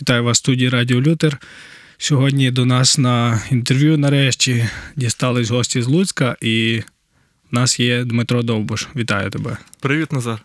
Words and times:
Вітаю 0.00 0.24
вас 0.24 0.36
в 0.36 0.38
студії 0.38 0.68
Радіо 0.68 1.00
Лютер. 1.00 1.38
Сьогодні 1.98 2.50
до 2.50 2.64
нас 2.64 2.98
на 2.98 3.42
інтерв'ю 3.50 3.98
нарешті 3.98 4.68
дістались 4.96 5.50
гості 5.50 5.82
з 5.82 5.86
Луцька, 5.86 6.36
і 6.40 6.82
в 7.50 7.54
нас 7.54 7.80
є 7.80 8.04
Дмитро 8.04 8.42
Довбуш. 8.42 8.88
Вітаю 8.96 9.30
тебе. 9.30 9.56
Привіт, 9.80 10.12
Назар. 10.12 10.42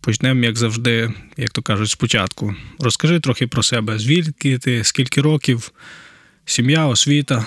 Почнемо, 0.00 0.44
як 0.44 0.56
завжди, 0.56 1.12
як 1.36 1.50
то 1.50 1.62
кажуть, 1.62 1.90
спочатку. 1.90 2.54
Розкажи 2.78 3.20
трохи 3.20 3.46
про 3.46 3.62
себе. 3.62 3.98
Звідки 3.98 4.58
ти, 4.58 4.84
скільки 4.84 5.20
років, 5.20 5.72
сім'я, 6.44 6.86
освіта. 6.86 7.46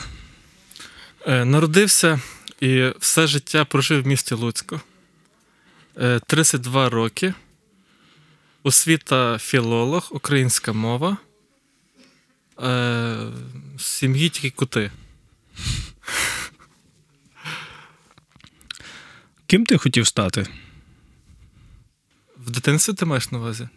Е, 1.28 1.46
народився 1.46 2.22
і 2.62 2.86
все 3.00 3.28
життя 3.28 3.66
прожив 3.66 4.04
в 4.04 4.08
місті 4.08 4.34
Луцько. 4.34 4.82
Е, 6.02 6.20
32 6.28 6.90
роки. 6.90 7.34
Освіта 8.66 9.38
філолог, 9.38 10.10
українська 10.12 10.74
мова. 10.74 11.18
Е, 12.64 13.28
сім'ї 13.80 14.30
тільки 14.30 14.50
кути. 14.50 14.92
Ким 19.48 19.66
ти 19.66 19.78
хотів 19.78 20.08
стати? 20.08 20.48
В 22.38 22.50
дитинстві 22.50 22.94
ти 22.94 23.06
маєш 23.06 23.32
на 23.32 23.38
увазі? 23.38 23.70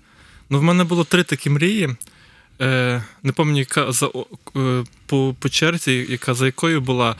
Ну, 0.50 0.58
в 0.58 0.62
мене 0.62 0.84
було 0.84 1.04
три 1.04 1.24
такі 1.24 1.50
мрії. 1.50 1.96
Е, 2.60 3.04
не 3.22 3.32
пам'ятаю, 3.32 3.58
яка 3.58 3.92
за, 3.92 4.06
е, 4.56 4.84
по, 5.06 5.36
по 5.38 5.48
черзі, 5.48 6.06
яка 6.08 6.34
за 6.34 6.46
якою 6.46 6.80
була. 6.80 7.16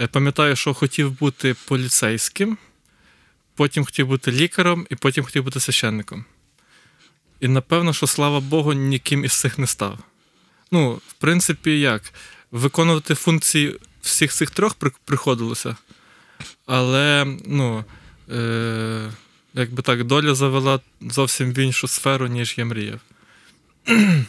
Е, 0.00 0.06
пам'ятаю, 0.06 0.56
що 0.56 0.74
хотів 0.74 1.18
бути 1.18 1.54
поліцейським, 1.64 2.58
потім 3.54 3.84
хотів 3.84 4.06
бути 4.06 4.32
лікарем, 4.32 4.86
і 4.90 4.96
потім 4.96 5.24
хотів 5.24 5.44
бути 5.44 5.60
священником. 5.60 6.24
І 7.42 7.48
напевно, 7.48 7.92
що 7.92 8.06
слава 8.06 8.40
Богу, 8.40 8.72
ніким 8.72 9.24
із 9.24 9.32
цих 9.32 9.58
не 9.58 9.66
став. 9.66 9.98
Ну, 10.70 10.92
в 11.08 11.12
принципі, 11.12 11.80
як? 11.80 12.02
Виконувати 12.50 13.14
функції 13.14 13.78
всіх 14.02 14.32
цих 14.32 14.50
трьох 14.50 14.74
приходилося. 15.04 15.76
Але, 16.66 17.26
ну, 17.46 17.84
е, 18.30 19.10
якби 19.54 19.82
так, 19.82 20.04
доля 20.04 20.34
завела 20.34 20.80
зовсім 21.00 21.52
в 21.52 21.58
іншу 21.58 21.88
сферу, 21.88 22.26
ніж 22.26 22.54
я 22.58 22.64
мріяв. 22.64 23.00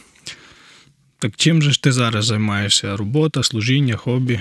Так 1.18 1.32
чим 1.36 1.62
же 1.62 1.72
ж 1.72 1.82
ти 1.82 1.92
зараз 1.92 2.24
займаєшся? 2.24 2.96
Робота, 2.96 3.42
служіння, 3.42 3.96
хобі? 3.96 4.40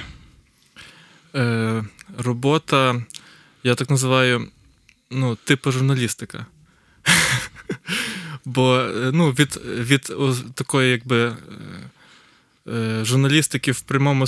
Е, 1.35 1.83
робота, 2.17 3.03
я 3.63 3.75
так 3.75 3.89
називаю, 3.89 4.47
ну, 5.11 5.35
типу 5.35 5.71
журналістика. 5.71 6.45
Бо 8.45 8.79
е, 8.79 9.11
ну, 9.13 9.31
від, 9.31 9.61
від 9.65 10.11
такої, 10.55 10.91
якби. 10.91 11.17
е, 11.17 11.35
е, 12.67 13.05
Журналістики 13.05 13.71
в 13.71 13.81
прямому 13.81 14.25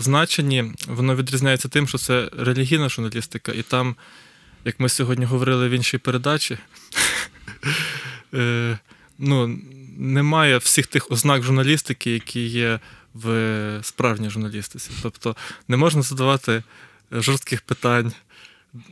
значенні 0.00 0.72
воно 0.86 1.16
відрізняється 1.16 1.68
тим, 1.68 1.88
що 1.88 1.98
це 1.98 2.30
релігійна 2.38 2.88
журналістика, 2.88 3.52
і 3.52 3.62
там, 3.62 3.96
як 4.64 4.80
ми 4.80 4.88
сьогодні 4.88 5.24
говорили 5.24 5.68
в 5.68 5.70
іншій 5.70 5.98
передачі, 5.98 6.58
ну, 9.18 9.58
немає 9.98 10.58
всіх 10.58 10.86
тих 10.86 11.10
ознак 11.10 11.42
журналістики, 11.42 12.10
які 12.10 12.46
є 12.46 12.80
в 13.14 13.80
справжній 13.82 14.30
журналістиці. 14.30 14.90
Тобто 15.02 15.36
не 15.68 15.76
можна 15.76 16.02
задавати 16.02 16.62
жорстких 17.12 17.60
питань 17.60 18.12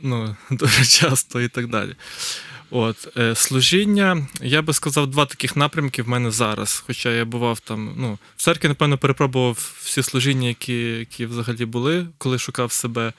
ну, 0.01 0.35
дуже 0.49 0.85
часто 0.85 1.41
і 1.41 1.47
так 1.47 1.67
далі. 1.67 1.95
От, 2.71 3.17
е, 3.17 3.35
служіння, 3.35 4.27
я 4.41 4.61
би 4.61 4.73
сказав, 4.73 5.07
два 5.07 5.25
таких 5.25 5.55
напрямки 5.55 6.03
в 6.03 6.09
мене 6.09 6.31
зараз. 6.31 6.83
Хоча 6.87 7.11
я 7.11 7.25
бував 7.25 7.59
там, 7.59 7.93
ну, 7.97 8.17
в 8.37 8.41
церкві, 8.41 8.67
напевно, 8.67 8.97
перепробував 8.97 9.73
всі 9.83 10.03
служіння, 10.03 10.47
які, 10.47 10.81
які 10.81 11.25
взагалі 11.25 11.65
були, 11.65 12.07
коли 12.17 12.39
шукав 12.39 12.71
себе. 12.71 13.13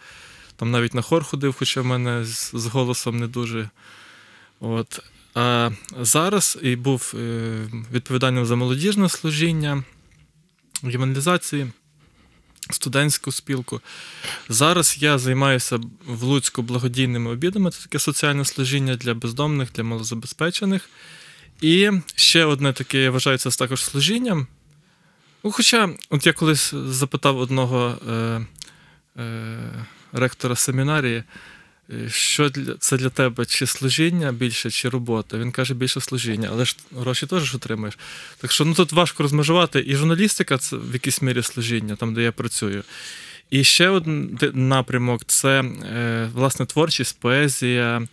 Там 0.56 0.70
навіть 0.70 0.94
на 0.94 1.02
хор 1.02 1.24
ходив, 1.24 1.54
хоча 1.58 1.80
в 1.80 1.84
мене 1.84 2.24
з, 2.24 2.50
з 2.54 2.66
голосом 2.66 3.18
не 3.18 3.26
дуже. 3.26 3.70
От. 4.60 5.00
А 5.34 5.70
зараз 6.00 6.58
і 6.62 6.76
був 6.76 7.14
е, 7.14 7.56
відповідальним 7.92 8.46
за 8.46 8.56
молодіжне 8.56 9.08
служіння, 9.08 9.84
евангелізації, 10.84 11.72
студентську 12.72 13.32
спілку. 13.32 13.80
Зараз 14.48 14.96
я 15.00 15.18
займаюся 15.18 15.80
в 16.06 16.22
Луцьку 16.22 16.62
благодійними 16.62 17.30
обідами. 17.30 17.70
Це 17.70 17.82
таке 17.82 17.98
соціальне 17.98 18.44
служіння 18.44 18.96
для 18.96 19.14
бездомних, 19.14 19.72
для 19.72 19.82
малозабезпечених. 19.82 20.88
І 21.60 21.90
ще 22.14 22.44
одне 22.44 22.72
таке, 22.72 22.98
я 22.98 23.10
вважаю, 23.10 23.38
це 23.38 23.50
також 23.50 23.84
служінням. 23.84 24.46
Ну, 25.44 25.50
хоча, 25.50 25.88
от 26.10 26.26
я 26.26 26.32
колись 26.32 26.74
запитав 26.74 27.38
одного 27.38 27.98
е, 28.10 28.12
е, 29.22 29.86
ректора 30.12 30.56
семінарії, 30.56 31.24
що 32.08 32.48
для, 32.48 32.74
це 32.74 32.96
для 32.96 33.08
тебе, 33.08 33.46
чи 33.46 33.66
служіння 33.66 34.32
більше, 34.32 34.70
чи 34.70 34.88
робота? 34.88 35.38
Він 35.38 35.52
каже, 35.52 35.74
більше 35.74 36.00
служіння, 36.00 36.48
але 36.52 36.64
ж 36.64 36.76
гроші 36.96 37.26
теж 37.26 37.42
ж 37.42 37.56
отримаєш. 37.56 37.98
Так 38.40 38.52
що 38.52 38.64
ну, 38.64 38.74
тут 38.74 38.92
важко 38.92 39.22
розмежувати. 39.22 39.84
І 39.86 39.96
журналістика 39.96 40.58
це 40.58 40.76
в 40.76 40.92
якійсь 40.92 41.22
мірі 41.22 41.42
служіння, 41.42 41.96
там, 41.96 42.14
де 42.14 42.22
я 42.22 42.32
працюю. 42.32 42.84
І 43.50 43.64
ще 43.64 43.88
один 43.88 44.38
напрямок 44.54 45.24
це 45.26 45.60
е, 45.62 46.30
власне 46.34 46.66
творчість, 46.66 47.20
поезія, 47.20 48.08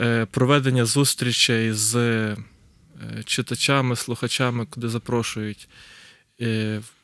е, 0.00 0.26
проведення 0.26 0.84
зустрічей 0.84 1.72
з 1.72 1.96
е, 1.96 2.36
читачами, 3.24 3.96
слухачами, 3.96 4.66
куди 4.66 4.88
запрошують. 4.88 5.68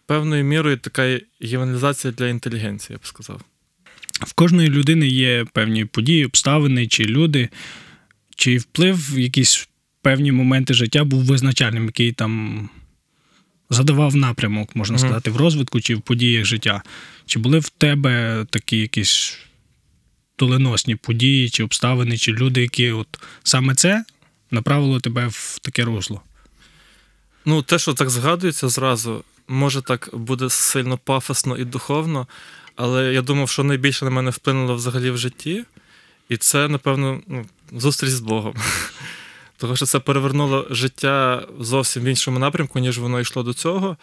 Певною 0.06 0.44
мірою 0.44 0.76
така 0.76 1.18
євангелізація 1.40 2.12
для 2.12 2.28
інтелігенції, 2.28 2.94
я 2.94 2.98
б 2.98 3.06
сказав. 3.06 3.40
В 4.20 4.32
кожної 4.32 4.68
людини 4.68 5.08
є 5.08 5.44
певні 5.52 5.84
події, 5.84 6.24
обставини 6.24 6.86
чи 6.86 7.04
люди, 7.04 7.48
чи 8.36 8.58
вплив 8.58 9.14
в 9.14 9.18
якісь 9.18 9.68
певні 10.02 10.32
моменти 10.32 10.74
життя 10.74 11.04
був 11.04 11.24
визначальним, 11.24 11.84
який 11.86 12.12
там 12.12 12.68
задавав 13.70 14.16
напрямок, 14.16 14.76
можна 14.76 14.96
Мгм. 14.96 15.06
сказати, 15.06 15.30
в 15.30 15.36
розвитку 15.36 15.80
чи 15.80 15.94
в 15.94 16.00
подіях 16.00 16.44
життя. 16.44 16.82
Чи 17.26 17.38
були 17.38 17.58
в 17.58 17.68
тебе 17.68 18.46
такі 18.50 18.78
якісь 18.78 19.38
доленосні 20.38 20.96
події, 20.96 21.50
чи 21.50 21.64
обставини, 21.64 22.18
чи 22.18 22.32
люди, 22.32 22.60
які 22.62 22.90
от 22.90 23.08
саме 23.42 23.74
це 23.74 24.04
направило 24.50 25.00
тебе 25.00 25.26
в 25.26 25.58
таке 25.62 25.84
русло? 25.84 26.22
Ну, 27.44 27.62
те, 27.62 27.78
що 27.78 27.94
так 27.94 28.10
згадується 28.10 28.68
зразу, 28.68 29.24
може 29.48 29.82
так 29.82 30.10
буде 30.12 30.50
сильно 30.50 30.98
пафосно 30.98 31.56
і 31.56 31.64
духовно, 31.64 32.26
але 32.76 33.12
я 33.12 33.22
думав, 33.22 33.48
що 33.48 33.64
найбільше 33.64 34.04
на 34.04 34.10
мене 34.10 34.30
вплинуло 34.30 34.74
взагалі 34.74 35.10
в 35.10 35.18
житті, 35.18 35.64
і 36.28 36.36
це, 36.36 36.68
напевно, 36.68 37.20
ну, 37.26 37.46
зустріч 37.72 38.10
з 38.10 38.20
Богом. 38.20 38.54
Тому 39.56 39.76
що 39.76 39.86
це 39.86 39.98
перевернуло 39.98 40.66
життя 40.70 41.46
зовсім 41.60 42.02
в 42.02 42.06
іншому 42.06 42.38
напрямку, 42.38 42.78
ніж 42.78 42.98
воно 42.98 43.20
йшло 43.20 43.42
до 43.42 43.54
цього. 43.54 43.96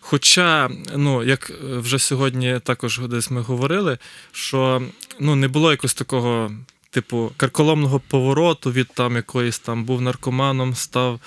Хоча, 0.00 0.70
ну, 0.96 1.22
як 1.22 1.50
вже 1.60 1.98
сьогодні 1.98 2.60
також 2.64 2.98
десь 2.98 3.30
ми 3.30 3.40
говорили, 3.40 3.98
що 4.32 4.82
ну, 5.20 5.36
не 5.36 5.48
було 5.48 5.70
якось 5.70 5.94
такого, 5.94 6.52
типу, 6.90 7.32
карколомного 7.36 8.00
повороту 8.00 8.72
від 8.72 8.88
там 8.94 9.16
якоїсь 9.16 9.58
там 9.58 9.84
був 9.84 10.02
наркоманом, 10.02 10.74
став 10.74 11.20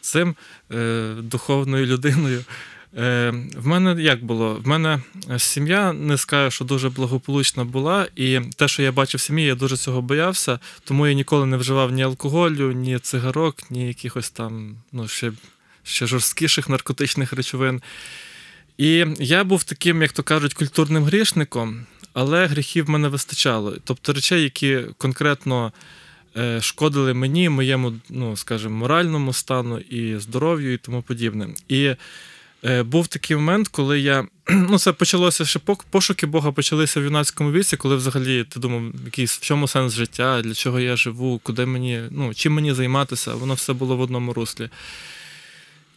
цим 0.00 0.34
е, 0.72 1.14
духовною 1.18 1.86
людиною. 1.86 2.44
Е, 2.98 3.34
в 3.56 3.66
мене 3.66 4.02
як 4.02 4.24
було? 4.24 4.54
В 4.54 4.68
мене 4.68 5.00
сім'я 5.38 5.92
не 5.92 6.18
скажу, 6.18 6.50
що 6.50 6.64
дуже 6.64 6.88
благополучна 6.88 7.64
була, 7.64 8.08
і 8.16 8.40
те, 8.56 8.68
що 8.68 8.82
я 8.82 8.92
бачив 8.92 9.18
в 9.18 9.22
сім'ї, 9.22 9.46
я 9.46 9.54
дуже 9.54 9.76
цього 9.76 10.02
боявся, 10.02 10.58
тому 10.84 11.06
я 11.06 11.12
ніколи 11.12 11.46
не 11.46 11.56
вживав 11.56 11.92
ні 11.92 12.02
алкоголю, 12.02 12.72
ні 12.72 12.98
цигарок, 12.98 13.70
ні 13.70 13.88
якихось 13.88 14.30
там 14.30 14.76
ну, 14.92 15.08
ще, 15.08 15.32
ще 15.82 16.06
жорсткіших 16.06 16.68
наркотичних 16.68 17.32
речовин. 17.32 17.82
І 18.78 19.06
я 19.18 19.44
був 19.44 19.64
таким, 19.64 20.02
як 20.02 20.12
то 20.12 20.22
кажуть, 20.22 20.54
культурним 20.54 21.04
грішником, 21.04 21.86
але 22.12 22.46
гріхів 22.46 22.90
мене 22.90 23.08
вистачало. 23.08 23.76
Тобто 23.84 24.12
речей, 24.12 24.42
які 24.42 24.80
конкретно 24.98 25.72
е, 26.36 26.60
шкодили 26.60 27.14
мені, 27.14 27.48
моєму, 27.48 27.92
ну, 28.10 28.36
скажімо, 28.36 28.76
моральному 28.76 29.32
стану 29.32 29.78
і 29.78 30.18
здоров'ю, 30.18 30.72
і 30.72 30.76
тому 30.76 31.02
подібне. 31.02 31.48
І 31.68 31.84
е, 31.84 31.96
був 32.62 33.08
такий 33.08 33.36
момент, 33.36 33.68
коли 33.68 34.00
я. 34.00 34.26
Ну, 34.50 34.78
це 34.78 34.92
почалося 34.92 35.44
ще 35.44 35.60
пошуки 35.90 36.26
Бога 36.26 36.52
почалися 36.52 37.00
в 37.00 37.02
юнацькому 37.02 37.52
віці, 37.52 37.76
коли 37.76 37.96
взагалі 37.96 38.44
ти 38.44 38.60
думав, 38.60 38.82
якийсь 39.04 39.32
в 39.32 39.40
чому 39.40 39.68
сенс 39.68 39.92
життя, 39.92 40.42
для 40.42 40.54
чого 40.54 40.80
я 40.80 40.96
живу, 40.96 41.40
куди 41.42 41.66
мені, 41.66 42.02
ну, 42.10 42.34
чим 42.34 42.52
мені 42.52 42.72
займатися, 42.72 43.34
воно 43.34 43.54
все 43.54 43.72
було 43.72 43.96
в 43.96 44.00
одному 44.00 44.32
руслі. 44.32 44.70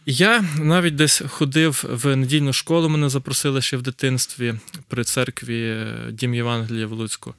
Я 0.06 0.44
навіть 0.58 0.94
десь 0.94 1.22
ходив 1.28 1.84
в 1.90 2.16
недільну 2.16 2.52
школу, 2.52 2.88
мене 2.88 3.08
запросили 3.08 3.62
ще 3.62 3.76
в 3.76 3.82
дитинстві 3.82 4.54
при 4.88 5.04
церкві 5.04 5.60
е, 5.62 6.08
Дім 6.12 6.34
Євангелія 6.34 6.86
в 6.86 6.92
Луцьку. 6.92 7.34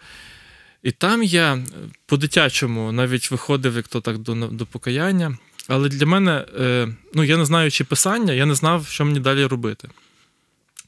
І 0.83 0.91
там 0.91 1.23
я 1.23 1.59
по-дитячому 2.05 2.91
навіть 2.91 3.31
виходив, 3.31 3.75
як 3.75 3.87
то 3.87 4.01
так, 4.01 4.17
до, 4.17 4.35
до 4.35 4.65
покаяння. 4.65 5.37
Але 5.67 5.89
для 5.89 6.05
мене, 6.05 6.45
е, 6.59 6.87
ну 7.13 7.23
я 7.23 7.37
не 7.37 7.45
знаючи 7.45 7.83
писання, 7.83 8.33
я 8.33 8.45
не 8.45 8.55
знав, 8.55 8.87
що 8.87 9.05
мені 9.05 9.19
далі 9.19 9.45
робити. 9.45 9.89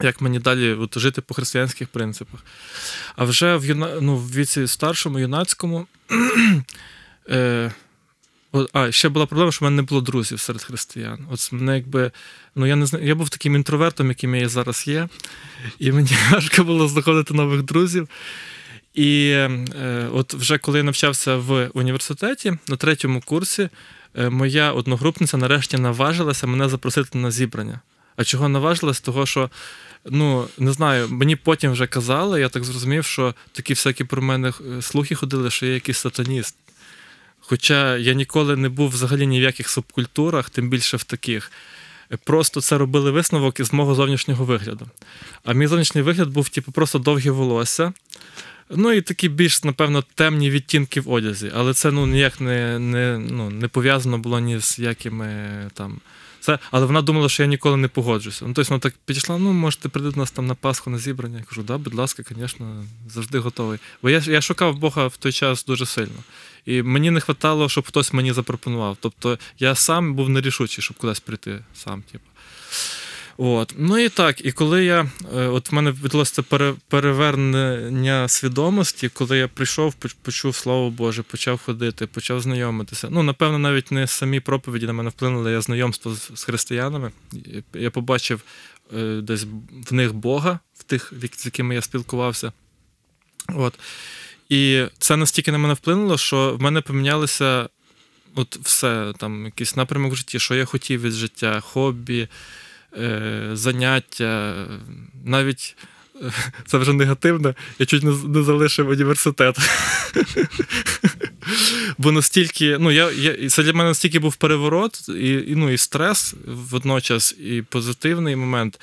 Як 0.02 0.22
мені 0.22 0.40
далі 0.40 0.74
от, 0.74 1.00
жити 1.00 1.22
по 1.22 1.34
християнських 1.34 1.88
принципах. 1.88 2.40
А 3.16 3.24
вже 3.26 3.58
в 3.58 3.66
юна... 3.66 3.90
ну, 4.02 4.16
в 4.18 4.36
віці 4.36 4.68
старшому, 4.68 5.20
юнацькому. 5.20 5.88
е, 7.30 7.72
а, 8.74 8.92
ще 8.92 9.10
була 9.10 9.26
проблема, 9.26 9.52
що 9.52 9.60
в 9.60 9.64
мене 9.64 9.76
не 9.76 9.82
було 9.82 10.02
друзів 10.02 10.40
серед 10.40 10.64
християн. 10.64 11.28
От 11.32 11.52
мене 11.52 11.76
якби, 11.76 12.12
ну 12.56 12.66
я 12.66 12.76
не 12.76 12.86
знаю, 12.86 13.06
я 13.06 13.16
був 13.16 13.30
таким 13.30 13.56
інтровертом, 13.56 14.10
яким 14.10 14.36
я 14.36 14.50
зараз 14.50 14.88
є. 14.88 15.08
І 15.80 15.92
мені 15.92 16.12
важко 16.32 16.64
було 16.64 16.88
знаходити 16.88 17.34
нових 17.34 17.64
друзів. 17.64 18.10
І 18.94 19.30
е, 19.30 20.10
от 20.14 20.34
вже 20.34 20.58
коли 20.58 20.78
я 20.78 20.84
навчався 20.84 21.36
в 21.36 21.70
університеті 21.74 22.58
на 22.68 22.76
третьому 22.76 23.22
курсі, 23.22 23.70
моя 24.16 24.72
одногрупниця 24.72 25.38
нарешті 25.38 25.78
наважилася 25.78 26.48
мене 26.48 26.70
запросити 26.70 27.18
на 27.18 27.32
зібрання. 27.32 27.80
А 28.16 28.24
чого 28.24 28.50
наважилась? 28.50 29.02
Того, 29.02 29.26
що 29.26 29.50
ну 30.06 30.48
не 30.58 30.72
знаю, 30.72 31.10
мені 31.10 31.36
потім 31.36 31.72
вже 31.72 31.88
казали, 31.88 32.40
я 32.40 32.50
так 32.50 32.64
зрозумів, 32.64 33.06
що 33.06 33.36
такі 33.52 33.74
всякі 33.74 34.04
про 34.04 34.22
мене 34.22 34.54
е, 34.78 34.82
слухи 34.82 35.16
ходили, 35.16 35.52
що 35.52 35.66
я 35.66 35.74
якийсь 35.74 35.98
сатаніст. 35.98 36.56
Хоча 37.40 37.98
я 37.98 38.14
ніколи 38.14 38.56
не 38.56 38.70
був 38.70 38.90
взагалі 38.90 39.28
ні 39.28 39.40
в 39.40 39.44
яких 39.44 39.70
субкультурах, 39.70 40.50
тим 40.50 40.70
більше 40.70 40.98
в 40.98 41.04
таких. 41.04 41.52
Просто 42.24 42.62
це 42.62 42.78
робили 42.78 43.12
висновок 43.12 43.60
із 43.60 43.74
мого 43.74 43.96
зовнішнього 43.96 44.46
вигляду. 44.46 44.88
А 45.44 45.54
мій 45.54 45.68
зовнішній 45.68 46.02
вигляд 46.02 46.30
був, 46.30 46.50
типу, 46.50 46.72
просто 46.72 47.00
довгі 47.00 47.30
волосся. 47.30 47.94
Ну 48.70 48.92
і 48.92 49.02
такі 49.02 49.30
більш, 49.30 49.64
напевно, 49.64 50.04
темні 50.16 50.50
відтінки 50.50 51.02
в 51.02 51.12
одязі. 51.12 51.52
Але 51.56 51.74
це 51.74 51.92
ну, 51.92 52.08
ніяк 52.08 52.42
не 52.42 52.80
не, 52.80 53.18
ну, 53.18 53.50
не 53.50 53.68
пов'язано 53.68 54.18
було 54.18 54.40
ні 54.40 54.60
з 54.60 54.80
якими 54.80 55.50
там. 55.74 56.02
Це, 56.40 56.60
Але 56.72 56.86
вона 56.86 57.02
думала, 57.02 57.30
що 57.30 57.44
я 57.44 57.50
ніколи 57.50 57.78
не 57.78 57.88
погоджуся. 57.88 58.46
Ну, 58.48 58.54
тобто 58.54 58.70
вона 58.70 58.80
так 58.80 58.94
підійшла, 59.06 59.38
ну, 59.38 59.54
можете 59.54 59.90
прийти 59.90 60.12
до 60.12 60.20
нас 60.20 60.32
там 60.32 60.48
на 60.48 60.56
Пасху 60.56 60.90
на 60.90 60.98
зібрання. 60.98 61.38
Я 61.38 61.44
кажу, 61.44 61.64
да, 61.64 61.78
будь 61.78 61.94
ласка, 61.94 62.24
звісно, 62.30 62.86
завжди 63.10 63.40
готовий. 63.40 63.80
Бо 64.02 64.10
я 64.10 64.20
я 64.20 64.42
шукав 64.42 64.78
Бога 64.78 65.08
в 65.08 65.18
той 65.18 65.32
час 65.32 65.66
дуже 65.66 65.86
сильно. 65.86 66.24
І 66.66 66.82
мені 66.82 67.12
не 67.12 67.20
вистачало, 67.20 67.70
щоб 67.70 67.88
хтось 67.88 68.14
мені 68.14 68.34
запропонував. 68.34 68.98
Тобто 69.00 69.40
я 69.60 69.76
сам 69.76 70.14
був 70.14 70.30
нерішучий, 70.30 70.84
щоб 70.84 70.98
кудись 70.98 71.20
прийти 71.20 71.60
сам. 71.74 72.04
Типу. 72.12 72.29
От. 73.42 73.74
Ну 73.78 73.98
і 73.98 74.10
так, 74.10 74.46
і 74.46 74.52
коли 74.52 74.86
я. 74.86 75.12
Е, 75.36 75.48
от 75.48 75.72
в 75.72 75.76
мене 75.76 75.92
відбулося 75.92 76.44
перевернення 76.88 78.28
свідомості, 78.28 79.10
коли 79.10 79.38
я 79.38 79.48
прийшов, 79.48 79.94
почув 80.22 80.56
Слово 80.56 80.90
Боже, 80.90 81.24
почав 81.24 81.60
ходити, 81.66 82.08
почав 82.08 82.42
знайомитися. 82.42 83.08
Ну, 83.12 83.24
напевно, 83.24 83.60
навіть 83.60 83.92
не 83.92 84.08
самі 84.08 84.40
проповіді 84.40 84.86
на 84.86 84.94
мене 84.94 85.10
вплинули, 85.10 85.52
я 85.52 85.62
знайомство 85.62 86.16
з 86.36 86.44
християнами. 86.44 87.12
Я 87.74 87.92
побачив 87.92 88.42
е, 88.98 89.22
десь 89.22 89.46
в 89.90 89.94
них 89.94 90.14
Бога, 90.14 90.60
в 90.78 90.84
тих, 90.84 91.14
з 91.38 91.46
якими 91.46 91.76
я 91.76 91.82
спілкувався. 91.82 92.52
От. 93.56 93.80
І 94.50 94.86
це 94.98 95.16
настільки 95.16 95.52
на 95.52 95.58
мене 95.58 95.74
вплинуло, 95.74 96.18
що 96.18 96.56
в 96.60 96.62
мене 96.62 96.82
помінялося 96.82 97.70
от 98.36 98.58
все, 98.62 99.14
там, 99.18 99.46
якийсь 99.46 99.76
напрямок 99.76 100.14
в 100.14 100.16
житті, 100.16 100.40
що 100.40 100.56
я 100.56 100.66
хотів 100.66 101.02
від 101.02 101.14
життя, 101.14 101.60
хобі. 101.60 102.28
Е, 102.98 103.50
заняття, 103.54 104.56
навіть 105.26 105.76
е, 106.22 106.32
це 106.66 106.78
вже 106.78 106.94
негативне, 106.94 107.54
я 107.80 107.86
чуть 107.86 108.04
не 108.04 108.44
залишив 108.44 108.90
університет. 108.90 109.58
Бо 111.98 112.12
настільки, 112.12 112.78
ну, 112.78 112.92
я, 112.92 113.12
я, 113.12 113.50
це 113.50 113.64
для 113.64 113.74
мене 113.74 113.90
настільки 113.90 114.20
був 114.20 114.36
переворот, 114.36 115.10
і 115.10 115.32
і, 115.32 115.56
ну, 115.56 115.70
і 115.70 115.78
стрес 115.78 116.36
водночас, 116.46 117.36
і 117.40 117.62
позитивний 117.62 118.36
момент. 118.36 118.80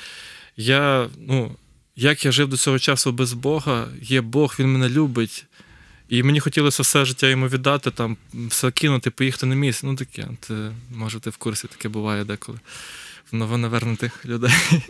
Я, 0.56 1.08
ну, 1.28 1.56
Як 1.96 2.24
я 2.24 2.32
жив 2.32 2.48
до 2.48 2.56
цього 2.56 2.78
часу 2.78 3.12
без 3.12 3.32
Бога, 3.32 3.86
є 4.02 4.20
Бог, 4.20 4.56
Він 4.58 4.72
мене 4.72 4.88
любить. 4.88 5.44
І 6.08 6.22
мені 6.22 6.40
хотілося 6.40 6.82
все 6.82 7.04
життя 7.04 7.28
йому 7.28 7.48
віддати, 7.48 7.90
там, 7.90 8.16
все 8.34 8.70
кинути, 8.70 9.10
поїхати 9.10 9.46
на 9.46 9.54
місце. 9.54 9.86
Ну 9.86 9.96
таке, 9.96 10.28
ти, 10.40 10.54
може, 10.94 11.20
ти 11.20 11.30
в 11.30 11.36
курсі 11.36 11.68
таке 11.68 11.88
буває 11.88 12.24
деколи 12.24 12.58
в 13.32 13.36
новонавернутих 13.36 14.26
людей. 14.26 14.52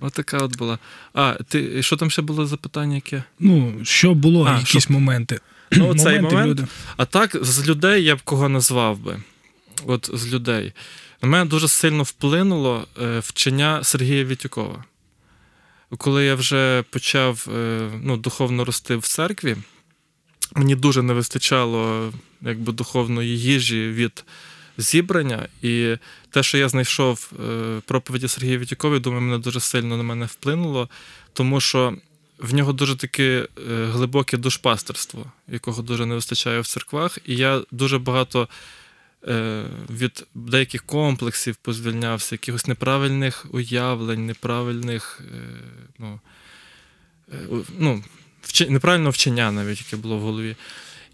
От 0.00 0.12
така 0.12 0.38
от 0.38 0.56
була. 0.56 0.78
А, 1.14 1.34
ти 1.48 1.82
що 1.82 1.96
там 1.96 2.10
ще 2.10 2.22
було 2.22 2.46
запитання? 2.46 2.94
яке? 2.94 3.22
Ну, 3.38 3.80
що 3.82 4.14
було, 4.14 4.44
а, 4.44 4.58
якісь 4.58 4.82
що... 4.82 4.92
моменти. 4.92 5.40
Ну, 5.74 5.78
моменти 5.78 6.04
цей 6.04 6.20
момент. 6.20 6.48
Люди. 6.48 6.66
А 6.96 7.04
так, 7.04 7.36
з 7.40 7.68
людей 7.68 8.04
я 8.04 8.16
б 8.16 8.22
кого 8.22 8.48
назвав 8.48 8.98
би. 8.98 9.22
От 9.86 10.10
з 10.14 10.32
людей. 10.32 10.72
На 11.22 11.28
мене 11.28 11.44
дуже 11.44 11.68
сильно 11.68 12.02
вплинуло 12.02 12.86
е, 13.02 13.18
вчення 13.18 13.84
Сергія 13.84 14.24
Вітюкова. 14.24 14.84
Коли 15.96 16.24
я 16.24 16.34
вже 16.34 16.84
почав 16.90 17.46
е, 17.56 17.90
ну, 18.02 18.16
духовно 18.16 18.64
рости 18.64 18.96
в 18.96 19.02
церкві, 19.02 19.56
мені 20.56 20.76
дуже 20.76 21.02
не 21.02 21.12
вистачало 21.12 22.12
якби, 22.42 22.72
духовної 22.72 23.40
їжі 23.40 23.88
від 23.88 24.24
зібрання. 24.78 25.48
І 25.62 25.96
те, 26.30 26.42
що 26.42 26.58
я 26.58 26.68
знайшов 26.68 27.32
е, 27.32 27.80
проповіді 27.86 28.28
Сергія 28.28 28.58
Вітюкові, 28.58 28.98
думаю, 28.98 29.22
мене 29.22 29.38
дуже 29.38 29.60
сильно 29.60 29.96
на 29.96 30.02
мене 30.02 30.26
вплинуло, 30.26 30.88
тому 31.32 31.60
що 31.60 31.96
в 32.38 32.54
нього 32.54 32.72
дуже 32.72 32.96
таке 32.96 33.48
е, 33.70 33.84
глибоке 33.84 34.36
душпастерство, 34.36 35.32
якого 35.48 35.82
дуже 35.82 36.06
не 36.06 36.14
вистачає 36.14 36.60
в 36.60 36.66
церквах. 36.66 37.18
І 37.26 37.36
я 37.36 37.62
дуже 37.70 37.98
багато. 37.98 38.48
Е, 39.28 39.64
від 39.90 40.26
деяких 40.34 40.82
комплексів 40.82 41.56
позвільнявся, 41.56 42.34
якихось 42.34 42.66
неправильних 42.66 43.46
уявлень, 43.50 44.26
неправильних 44.26 45.20
ну, 45.98 46.20
ну, 47.78 48.04
неправильного 48.68 49.10
вчення, 49.10 49.52
навіть 49.52 49.78
яке 49.78 49.96
було 49.96 50.16
в 50.18 50.20
голові. 50.20 50.56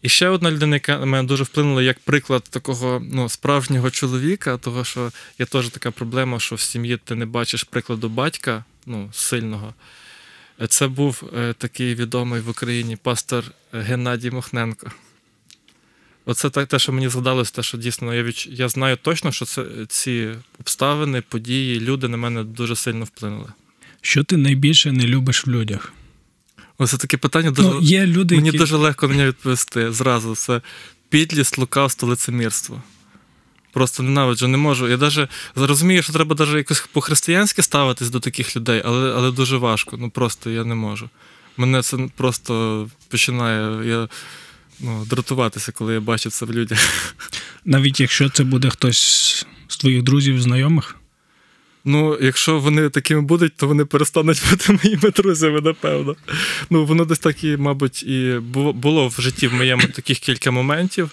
І 0.03 0.09
ще 0.09 0.29
одна 0.29 0.51
людина, 0.51 0.77
яка 0.77 0.99
на 0.99 1.07
мене 1.07 1.29
дуже 1.29 1.45
вплинула 1.45 1.83
як 1.83 1.99
приклад 1.99 2.45
такого 2.51 3.03
ну, 3.13 3.29
справжнього 3.29 3.91
чоловіка, 3.91 4.57
того 4.57 4.85
що 4.85 5.13
є 5.39 5.47
теж 5.47 5.69
така 5.69 5.91
проблема, 5.91 6.41
що 6.41 6.55
в 6.55 6.61
сім'ї 6.61 6.99
ти 7.05 7.15
не 7.15 7.27
бачиш 7.27 7.63
прикладу 7.63 8.09
батька 8.09 8.65
ну, 8.87 9.11
сильного. 9.13 9.75
Це 10.69 10.89
був 10.89 11.31
е, 11.37 11.53
такий 11.53 11.95
відомий 11.95 12.41
в 12.41 12.49
Україні 12.49 12.97
пастор 12.97 13.45
Геннадій 13.73 14.31
Мохненко. 14.31 14.91
Оце 16.25 16.51
те, 16.51 16.79
що 16.79 16.93
мені 16.93 17.09
згадалося, 17.09 17.55
те, 17.55 17.63
що 17.63 17.79
дійсно 17.79 18.15
я 18.15 18.23
відч... 18.23 18.49
я 18.51 18.69
знаю 18.69 18.97
точно, 19.03 19.33
що 19.33 19.45
це 19.45 19.65
ці 19.89 20.35
обставини, 20.61 21.21
події, 21.21 21.81
люди 21.81 22.09
на 22.09 22.17
мене 22.17 22.45
дуже 22.45 22.77
сильно 22.77 23.05
вплинули. 23.05 23.49
Що 24.01 24.25
ти 24.25 24.37
найбільше 24.37 24.93
не 24.93 25.05
любиш 25.05 25.47
в 25.47 25.51
людях? 25.51 25.93
Ось 26.79 26.93
таке 26.95 27.17
питання 27.17 27.51
дуже 27.51 27.69
ну, 27.69 27.81
є 27.81 28.07
люди, 28.07 28.35
мені 28.35 28.47
які... 28.47 28.59
дуже 28.59 28.77
легко 28.77 29.09
на 29.09 29.15
нього 29.15 29.27
відповісти 29.27 29.93
зразу. 29.93 30.35
Це 30.35 30.61
підлість, 31.09 31.59
лукавство, 31.59 32.09
лицемірство. 32.09 32.83
Просто 33.73 34.03
ненавиджу, 34.03 34.49
не 34.49 34.59
можу. 34.59 34.89
Я 34.89 34.97
навіть 34.97 35.29
розумію, 35.57 36.03
що 36.03 36.13
треба 36.13 36.37
навіть 36.39 36.55
якось 36.55 36.89
по-християнськи 36.93 37.63
ставитись 37.63 38.11
до 38.11 38.21
таких 38.21 38.57
людей, 38.57 38.83
але 38.85 39.13
але 39.15 39.31
дуже 39.31 39.57
важко. 39.57 39.97
Ну 39.97 40.11
просто 40.11 40.51
я 40.51 40.65
не 40.65 40.75
можу. 40.75 41.11
Мене 41.57 41.83
це 41.83 41.97
просто 42.17 42.89
починає 43.09 43.89
я, 43.89 44.09
ну, 44.81 45.05
дратуватися, 45.05 45.73
коли 45.73 45.95
я 45.95 46.01
бачу 46.01 46.31
це 46.31 46.47
в 46.47 46.53
людях. 46.53 46.79
Навіть 47.65 48.01
якщо 48.01 48.29
це 48.29 48.45
буде 48.45 48.71
хтось 48.71 49.47
з 49.69 49.77
твоїх 49.77 50.03
друзів, 50.03 50.43
знайомих? 50.43 50.97
Ну, 51.91 52.19
якщо 52.21 52.59
вони 52.59 52.89
такими 52.89 53.21
будуть, 53.21 53.57
то 53.57 53.67
вони 53.67 53.85
перестануть 53.85 54.43
бути 54.51 54.73
моїми 54.73 55.11
друзями, 55.11 55.61
напевно. 55.61 56.17
Ну, 56.71 56.85
воно 56.85 57.05
десь 57.05 57.19
так 57.19 57.45
і, 57.45 57.57
мабуть, 57.57 58.03
і 58.03 58.39
було 58.75 59.09
в 59.09 59.17
житті 59.19 59.49
в 59.49 59.55
моєму 59.55 59.83
таких 59.83 60.19
кілька 60.19 60.51
моментів, 60.51 61.11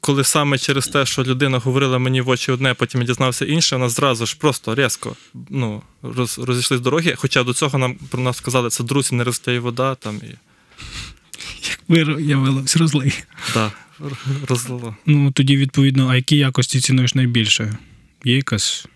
коли 0.00 0.24
саме 0.24 0.58
через 0.58 0.86
те, 0.88 1.06
що 1.06 1.22
людина 1.22 1.58
говорила 1.58 1.98
мені 1.98 2.20
в 2.20 2.28
очі 2.28 2.52
одне, 2.52 2.74
потім 2.74 3.00
я 3.00 3.06
дізнався 3.06 3.44
інше, 3.44 3.76
вона 3.76 3.88
зразу 3.88 4.26
ж 4.26 4.36
просто 4.38 4.74
різко 4.74 5.16
ну, 5.50 5.82
роз, 6.02 6.38
розійшлись 6.38 6.80
дороги. 6.80 7.14
Хоча 7.16 7.44
до 7.44 7.54
цього 7.54 7.78
нам 7.78 7.94
про 7.94 8.22
нас 8.22 8.36
сказали, 8.36 8.70
це 8.70 8.84
друзі, 8.84 9.14
не 9.14 9.24
росте 9.24 9.58
вода 9.58 9.94
там 9.94 10.20
і. 10.22 10.34
Як 11.68 11.80
виявилось, 11.88 12.76
розлий. 12.76 13.12
Так, 13.54 13.72
да, 13.98 14.10
розлило. 14.48 14.96
Ну, 15.06 15.32
тоді, 15.32 15.56
відповідно, 15.56 16.08
а 16.08 16.16
які 16.16 16.36
якості 16.36 16.80
цінуєш 16.80 17.14
найбільше? 17.14 17.78
Є 18.24 18.36
якась 18.36 18.86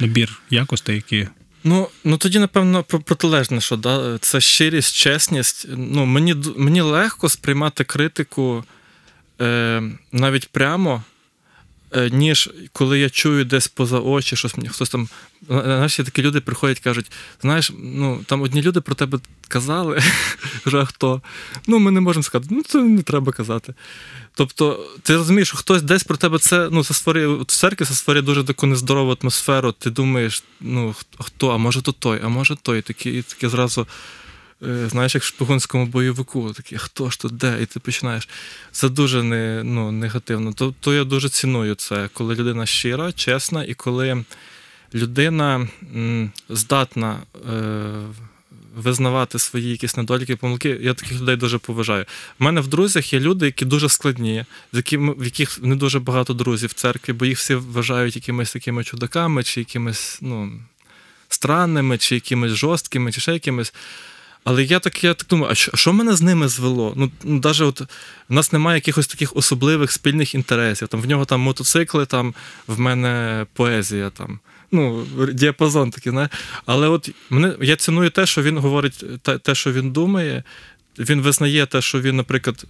набір 0.00 0.40
якостей, 0.50 0.96
які. 0.96 1.28
Ну, 1.64 1.88
ну 2.04 2.16
тоді, 2.16 2.38
напевно, 2.38 2.82
протилежне, 2.82 3.60
що 3.60 3.76
да? 3.76 4.18
це 4.20 4.40
щирість, 4.40 4.94
чесність. 4.94 5.66
Ну, 5.76 6.06
Мені 6.06 6.36
мені 6.56 6.80
легко 6.80 7.28
сприймати 7.28 7.84
критику 7.84 8.64
е, 9.40 9.82
навіть 10.12 10.48
прямо, 10.48 11.02
ніж 11.94 12.50
коли 12.72 12.98
я 12.98 13.10
чую 13.10 13.44
десь 13.44 13.68
поза 13.68 13.98
очі, 13.98 14.36
щось 14.36 14.56
мені 14.56 14.68
хтось 14.68 14.88
там. 14.88 15.08
Знаєш, 15.48 15.96
такі 15.96 16.22
люди 16.22 16.40
приходять 16.40 16.80
кажуть: 16.80 17.12
знаєш, 17.42 17.72
ну 17.78 18.20
там 18.26 18.42
одні 18.42 18.62
люди 18.62 18.80
про 18.80 18.94
тебе 18.94 19.18
казали, 19.48 20.02
а 20.72 20.84
хто? 20.84 21.22
Ну, 21.66 21.78
ми 21.78 21.90
не 21.90 22.00
можемо 22.00 22.22
сказати, 22.22 22.54
ну 22.54 22.62
це 22.62 22.78
не 22.78 23.02
треба 23.02 23.32
казати. 23.32 23.74
Тобто, 24.34 24.86
ти 25.02 25.16
розумієш, 25.16 25.48
що 25.48 25.56
хтось 25.56 25.82
десь 25.82 26.04
про 26.04 26.16
тебе 26.16 26.38
це 26.38 26.68
ну, 26.72 26.84
це 26.84 26.94
створює 26.94 27.26
в 27.26 27.44
церкві, 27.44 27.84
це 27.84 27.94
створює 27.94 28.22
дуже 28.22 28.44
таку 28.44 28.66
нездорову 28.66 29.16
атмосферу. 29.22 29.72
Ти 29.72 29.90
думаєш, 29.90 30.42
ну 30.60 30.94
хто, 31.18 31.48
а 31.48 31.56
може 31.56 31.82
то 31.82 31.92
той, 31.92 32.20
а 32.24 32.28
може 32.28 32.56
той. 32.62 32.82
Такі, 32.82 33.22
такі 33.22 33.48
зразу. 33.48 33.86
Е, 34.68 34.88
знаєш, 34.88 35.14
як 35.14 35.24
в 35.24 35.26
шпигунському 35.26 35.86
бойовику, 35.86 36.52
такі, 36.52 36.78
хто 36.78 37.10
ж 37.10 37.20
тут 37.20 37.36
де? 37.36 37.62
І 37.62 37.66
ти 37.66 37.80
починаєш. 37.80 38.28
Це 38.72 38.88
дуже 38.88 39.22
не, 39.22 39.62
ну, 39.64 39.92
негативно. 39.92 40.52
То, 40.52 40.74
то 40.80 40.94
я 40.94 41.04
дуже 41.04 41.28
ціную 41.28 41.74
це, 41.74 42.08
коли 42.12 42.34
людина 42.34 42.66
щира, 42.66 43.12
чесна, 43.12 43.64
і 43.64 43.74
коли 43.74 44.24
людина 44.94 45.68
м, 45.96 46.32
здатна 46.48 47.18
е, 47.52 47.60
визнавати 48.76 49.38
свої 49.38 49.70
якісь 49.70 49.96
недоліки, 49.96 50.36
помилки. 50.36 50.78
Я 50.82 50.94
таких 50.94 51.20
людей 51.20 51.36
дуже 51.36 51.58
поважаю. 51.58 52.04
У 52.40 52.44
мене 52.44 52.60
в 52.60 52.68
друзях 52.68 53.12
є 53.12 53.20
люди, 53.20 53.46
які 53.46 53.64
дуже 53.64 53.88
складні, 53.88 54.44
з 54.72 54.76
якими, 54.76 55.14
в 55.18 55.24
яких 55.24 55.62
не 55.62 55.76
дуже 55.76 56.00
багато 56.00 56.34
друзів 56.34 56.68
в 56.68 56.72
церкві, 56.72 57.12
бо 57.12 57.24
їх 57.24 57.38
всі 57.38 57.54
вважають 57.54 58.16
якимись 58.16 58.52
такими 58.52 58.84
чудаками, 58.84 59.42
чи 59.42 59.60
якимись 59.60 60.18
ну, 60.22 60.52
странними, 61.28 61.98
чи 61.98 62.14
якимись 62.14 62.52
жорсткими, 62.52 63.12
чи 63.12 63.20
ще 63.20 63.32
якимись. 63.32 63.74
Але 64.44 64.64
я 64.64 64.78
так 64.78 65.04
я 65.04 65.14
так 65.14 65.28
думаю, 65.28 65.52
а 65.52 65.54
що, 65.54 65.76
що 65.76 65.92
мене 65.92 66.16
з 66.16 66.22
ними 66.22 66.48
звело? 66.48 66.92
Ну, 66.96 67.10
навіть 67.24 67.60
от 67.60 67.80
в 68.28 68.32
нас 68.34 68.52
немає 68.52 68.76
якихось 68.76 69.06
таких 69.06 69.36
особливих 69.36 69.92
спільних 69.92 70.34
інтересів. 70.34 70.88
Там 70.88 71.00
В 71.00 71.06
нього 71.06 71.24
там 71.24 71.40
мотоцикли, 71.40 72.06
там 72.06 72.34
в 72.66 72.80
мене 72.80 73.46
поезія. 73.52 74.10
там. 74.10 74.38
Ну, 74.72 75.06
діапазон 75.32 75.90
такий, 75.90 76.12
не? 76.12 76.28
Але 76.66 76.88
от 76.88 77.10
мене 77.30 77.56
я 77.60 77.76
ціную 77.76 78.10
те, 78.10 78.26
що 78.26 78.42
він 78.42 78.58
говорить, 78.58 79.22
те, 79.22 79.38
те, 79.38 79.54
що 79.54 79.72
він 79.72 79.90
думає. 79.90 80.42
Він 80.98 81.20
визнає 81.20 81.66
те, 81.66 81.80
що 81.80 82.00
він, 82.00 82.16
наприклад, 82.16 82.64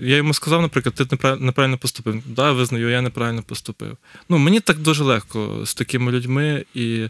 я 0.00 0.16
йому 0.16 0.34
сказав, 0.34 0.62
наприклад, 0.62 0.94
ти 0.94 1.34
неправильно 1.40 1.78
поступив. 1.78 2.22
Да, 2.26 2.52
визнаю, 2.52 2.88
я 2.88 3.00
неправильно 3.02 3.42
поступив. 3.42 3.96
Ну, 4.28 4.38
Мені 4.38 4.60
так 4.60 4.78
дуже 4.78 5.04
легко 5.04 5.60
з 5.64 5.74
такими 5.74 6.12
людьми, 6.12 6.64
і 6.74 7.08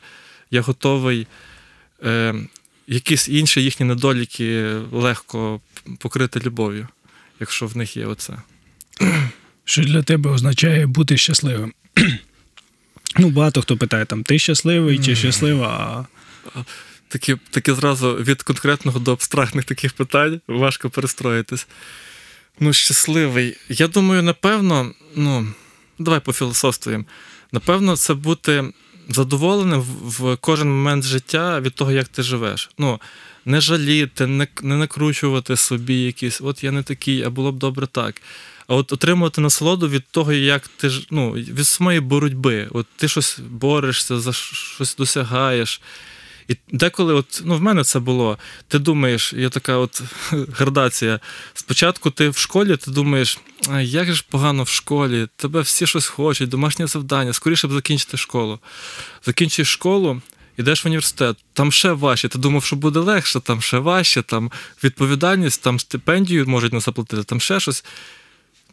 я 0.51 0.61
готовий. 0.61 1.27
Е, 2.05 2.35
якісь 2.87 3.29
інші 3.29 3.63
їхні 3.63 3.87
недоліки 3.87 4.63
легко 4.93 5.61
покрити 5.99 6.41
любов'ю, 6.41 6.89
якщо 7.41 7.67
в 7.67 7.77
них 7.77 7.97
є 7.97 8.07
оце. 8.07 8.33
Що 9.65 9.83
для 9.83 10.03
тебе 10.03 10.31
означає 10.31 10.87
бути 10.87 11.17
щасливим? 11.17 11.73
Ну, 13.19 13.31
багато 13.31 13.63
хто 13.63 13.77
питає, 13.77 14.05
там, 14.05 14.23
ти 14.23 14.39
щасливий 14.39 14.99
чи 14.99 15.17
щаслива? 15.17 16.07
Такі, 17.09 17.37
такі 17.51 17.73
зразу 17.73 18.15
від 18.15 18.43
конкретного 18.43 18.99
до 18.99 19.13
абстрактних 19.13 19.65
таких 19.65 19.93
питань 19.93 20.41
важко 20.49 20.91
перестроїтись. 20.91 21.67
Ну, 22.61 22.73
щасливий. 22.73 23.57
Я 23.69 23.89
думаю, 23.89 24.23
напевно, 24.23 24.93
ну, 25.15 25.49
давай 25.99 26.21
пофілософствуємо. 26.21 27.05
Напевно, 27.53 27.97
це 27.97 28.15
бути 28.15 28.65
задоволеним 29.09 29.81
в 29.81 30.37
кожен 30.37 30.69
момент 30.69 31.05
життя 31.05 31.61
від 31.61 31.75
того, 31.75 31.93
як 31.93 32.09
ти 32.09 32.23
живеш. 32.23 32.71
Ну, 32.79 33.01
Не 33.45 33.61
жаліти, 33.61 34.27
не 34.27 34.49
не 34.63 34.77
накручувати 34.77 35.57
собі 35.57 35.95
якісь, 35.95 36.41
от 36.41 36.65
я 36.65 36.73
не 36.73 36.83
такий, 36.83 37.23
а 37.23 37.31
було 37.31 37.53
б 37.53 37.59
добре 37.59 37.87
так. 37.87 38.23
А 38.69 38.75
от 38.75 38.93
отримувати 38.93 39.41
насолоду 39.41 39.89
від 39.89 40.05
того, 40.11 40.33
як 40.33 40.69
ти 40.69 40.91
ну, 41.11 41.33
від 41.33 41.67
самої 41.67 42.01
боротьби. 42.01 42.69
От 42.71 42.87
Ти 42.97 43.09
щось 43.09 43.39
борешся, 43.51 44.21
за 44.21 44.33
щось 44.33 44.97
досягаєш. 44.97 45.81
І 46.49 46.57
деколи, 46.73 47.15
от, 47.15 47.43
ну, 47.45 47.57
в 47.57 47.63
мене 47.63 47.85
це 47.85 47.99
було. 47.99 48.39
Ти 48.69 48.79
думаєш, 48.79 49.33
є 49.33 49.49
така 49.49 49.77
от 49.77 50.03
градація. 50.31 51.21
Спочатку 51.55 52.11
ти 52.11 52.29
в 52.29 52.37
школі, 52.37 52.77
ти 52.77 52.91
думаєш, 52.91 53.39
як 53.81 54.13
ж 54.13 54.25
погано 54.31 54.63
в 54.63 54.69
школі, 54.69 55.29
тебе 55.37 55.61
всі 55.61 55.87
щось 55.87 56.07
хочуть, 56.07 56.49
домашнє 56.49 56.87
завдання, 56.87 57.33
скоріше 57.33 57.69
б 57.69 57.73
закінчити 57.73 58.17
школу. 58.17 58.59
Закінчуєш 59.25 59.69
школу, 59.69 60.23
йдеш 60.57 60.85
в 60.85 60.87
університет, 60.87 61.37
там 61.53 61.73
ще 61.73 61.93
важче. 61.93 62.29
Ти 62.29 62.39
думав, 62.39 62.65
що 62.65 62.77
буде 62.77 62.99
легше, 62.99 63.41
там 63.41 63.63
ще 63.63 63.79
важче, 63.79 64.23
там 64.23 64.51
відповідальність, 64.85 65.63
там 65.63 65.81
стипендію 65.81 66.47
можуть 66.47 66.73
не 66.73 66.81
заплатити, 66.81 67.23
там 67.23 67.41
ще 67.41 67.61
щось 67.61 67.85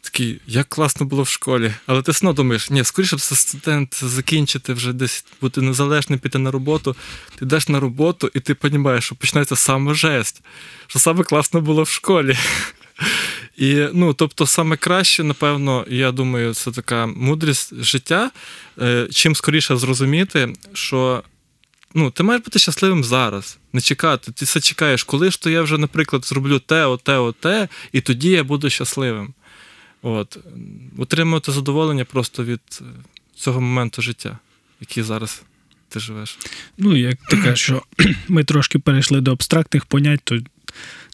такий, 0.04 0.42
як 0.48 0.70
класно 0.70 1.06
було 1.06 1.24
в 1.24 1.28
школі. 1.28 1.74
Але 1.86 2.02
ти 2.02 2.12
одно 2.12 2.34
думаєш, 2.34 2.70
ні, 2.70 2.84
скоріше 2.84 3.16
б 3.16 3.22
студент 3.22 4.04
закінчити, 4.04 4.74
вже 4.74 4.94
десь 4.94 5.26
бути 5.42 5.62
незалежним, 5.62 6.20
піти 6.20 6.38
на 6.38 6.52
роботу. 6.52 6.96
Ти 7.36 7.46
йдеш 7.46 7.68
на 7.68 7.80
роботу, 7.80 8.32
і 8.34 8.40
ти 8.40 8.56
розумієш, 8.62 9.06
що 9.06 9.16
починається 9.16 9.56
саме 9.56 9.94
жесть, 9.94 10.42
що 10.88 11.00
саме 11.00 11.24
класно 11.24 11.62
було 11.62 11.84
в 11.84 11.90
школі. 11.90 12.38
І, 13.58 13.88
ну, 13.94 14.14
Тобто, 14.14 14.46
саме 14.46 14.78
краще, 14.78 15.24
напевно, 15.24 15.86
я 15.90 16.12
думаю, 16.12 16.54
це 16.54 16.72
така 16.72 17.06
мудрість 17.06 17.84
життя. 17.84 18.32
Е, 18.82 19.08
чим 19.12 19.36
скоріше 19.36 19.78
зрозуміти, 19.78 20.54
що 20.74 21.24
ну, 21.94 22.12
ти 22.12 22.24
маєш 22.24 22.44
бути 22.44 22.60
щасливим 22.60 23.04
зараз, 23.04 23.58
не 23.74 23.82
чекати. 23.82 24.32
Ти 24.32 24.46
все 24.46 24.60
чекаєш, 24.60 25.04
коли 25.04 25.32
ж 25.32 25.42
то 25.42 25.50
я 25.50 25.62
вже, 25.62 25.78
наприклад, 25.78 26.26
зроблю 26.26 26.60
те, 26.60 26.86
оте, 26.86 27.18
оте, 27.18 27.68
і 27.92 28.02
тоді 28.02 28.30
я 28.30 28.44
буду 28.44 28.70
щасливим. 28.70 29.34
От. 30.04 30.38
Отримувати 30.98 31.52
задоволення 31.52 32.06
просто 32.06 32.44
від 32.44 32.62
е, 32.82 32.84
цього 33.36 33.62
моменту 33.62 34.02
життя, 34.02 34.38
який 34.82 35.04
зараз 35.04 35.44
ти 35.90 36.00
живеш. 36.00 36.40
Ну, 36.78 36.96
як 36.96 37.18
ти 37.30 37.38
кажеш, 37.38 37.62
що 37.62 37.84
ми 38.28 38.44
трошки 38.44 38.80
перейшли 38.80 39.22
до 39.22 39.32
абстрактних 39.32 39.86
понять, 39.86 40.22
то 40.24 40.40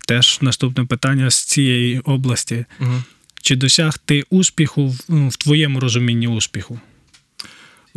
теж 0.07 0.37
наступне 0.41 0.85
питання 0.85 1.29
з 1.29 1.43
цієї 1.43 1.99
області. 1.99 2.65
Угу. 2.79 3.03
Чи 3.41 3.55
досяг 3.55 3.97
ти 3.97 4.23
успіху 4.29 4.87
в, 4.87 4.99
ну, 5.09 5.29
в 5.29 5.35
твоєму 5.35 5.79
розумінні 5.79 6.27
успіху? 6.27 6.79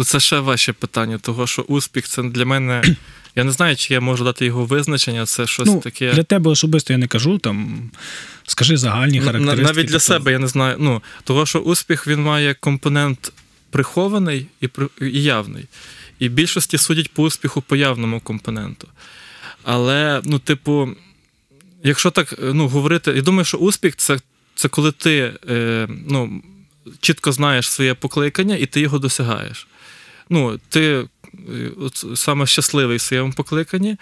Це 0.04 0.21
ще 0.21 0.38
важче 0.38 0.73
питання, 0.73 1.18
того 1.18 1.47
що 1.47 1.62
успіх 1.62 2.09
це 2.09 2.23
для 2.23 2.44
мене. 2.44 2.82
Я 3.37 3.44
не 3.44 3.52
знаю, 3.52 3.76
чи 3.76 3.94
я 3.94 4.00
можу 4.00 4.25
дати 4.25 4.47
його 4.47 4.64
визначення. 4.64 5.26
Це 5.26 5.47
щось 5.47 5.66
ну, 5.66 5.80
таке. 5.80 6.12
Для 6.12 6.23
тебе 6.23 6.50
особисто 6.50 6.92
я 6.92 6.99
не 6.99 7.06
кажу. 7.06 7.38
там, 7.38 7.90
Скажи 8.44 8.76
загальні 8.76 9.21
характеристики. 9.21 9.62
Навіть 9.62 9.87
для 9.87 9.99
себе 9.99 10.32
я 10.32 10.38
не 10.38 10.49
знаю. 10.49 10.76
Ну, 10.78 11.02
Того, 11.25 11.47
що 11.47 11.59
успіх 11.59 12.06
він 12.06 12.23
має 12.23 12.54
компонент 12.54 13.32
прихований 13.71 14.47
і 14.61 14.68
і 15.00 15.23
явний. 15.23 15.64
І 16.18 16.28
в 16.28 16.32
більшості 16.32 16.78
судять 16.78 17.12
по 17.12 17.23
успіху 17.23 17.62
по 17.62 17.76
явному 17.76 18.21
компоненту. 18.21 18.88
Але, 19.64 20.21
ну, 20.25 20.38
типу, 20.38 20.88
якщо 21.85 22.11
так 22.11 22.35
ну, 22.42 22.68
говорити, 22.68 23.12
я 23.16 23.23
думаю, 23.23 23.44
що 23.44 23.59
успіх 23.59 23.97
це 23.97 24.18
це 24.54 24.68
коли 24.68 24.92
ти 24.92 25.35
е, 25.49 25.88
ну, 26.09 26.42
чітко 27.00 27.32
знаєш 27.32 27.71
своє 27.71 27.94
покликання 27.94 28.56
і 28.56 28.66
ти 28.66 28.80
його 28.80 28.99
досягаєш. 28.99 29.66
Ну, 30.32 30.60
Ти 30.68 31.08
от, 31.76 32.04
саме 32.14 32.46
щасливий 32.46 32.96
в 32.96 33.00
своєму 33.00 33.32
покликанні, 33.32 33.96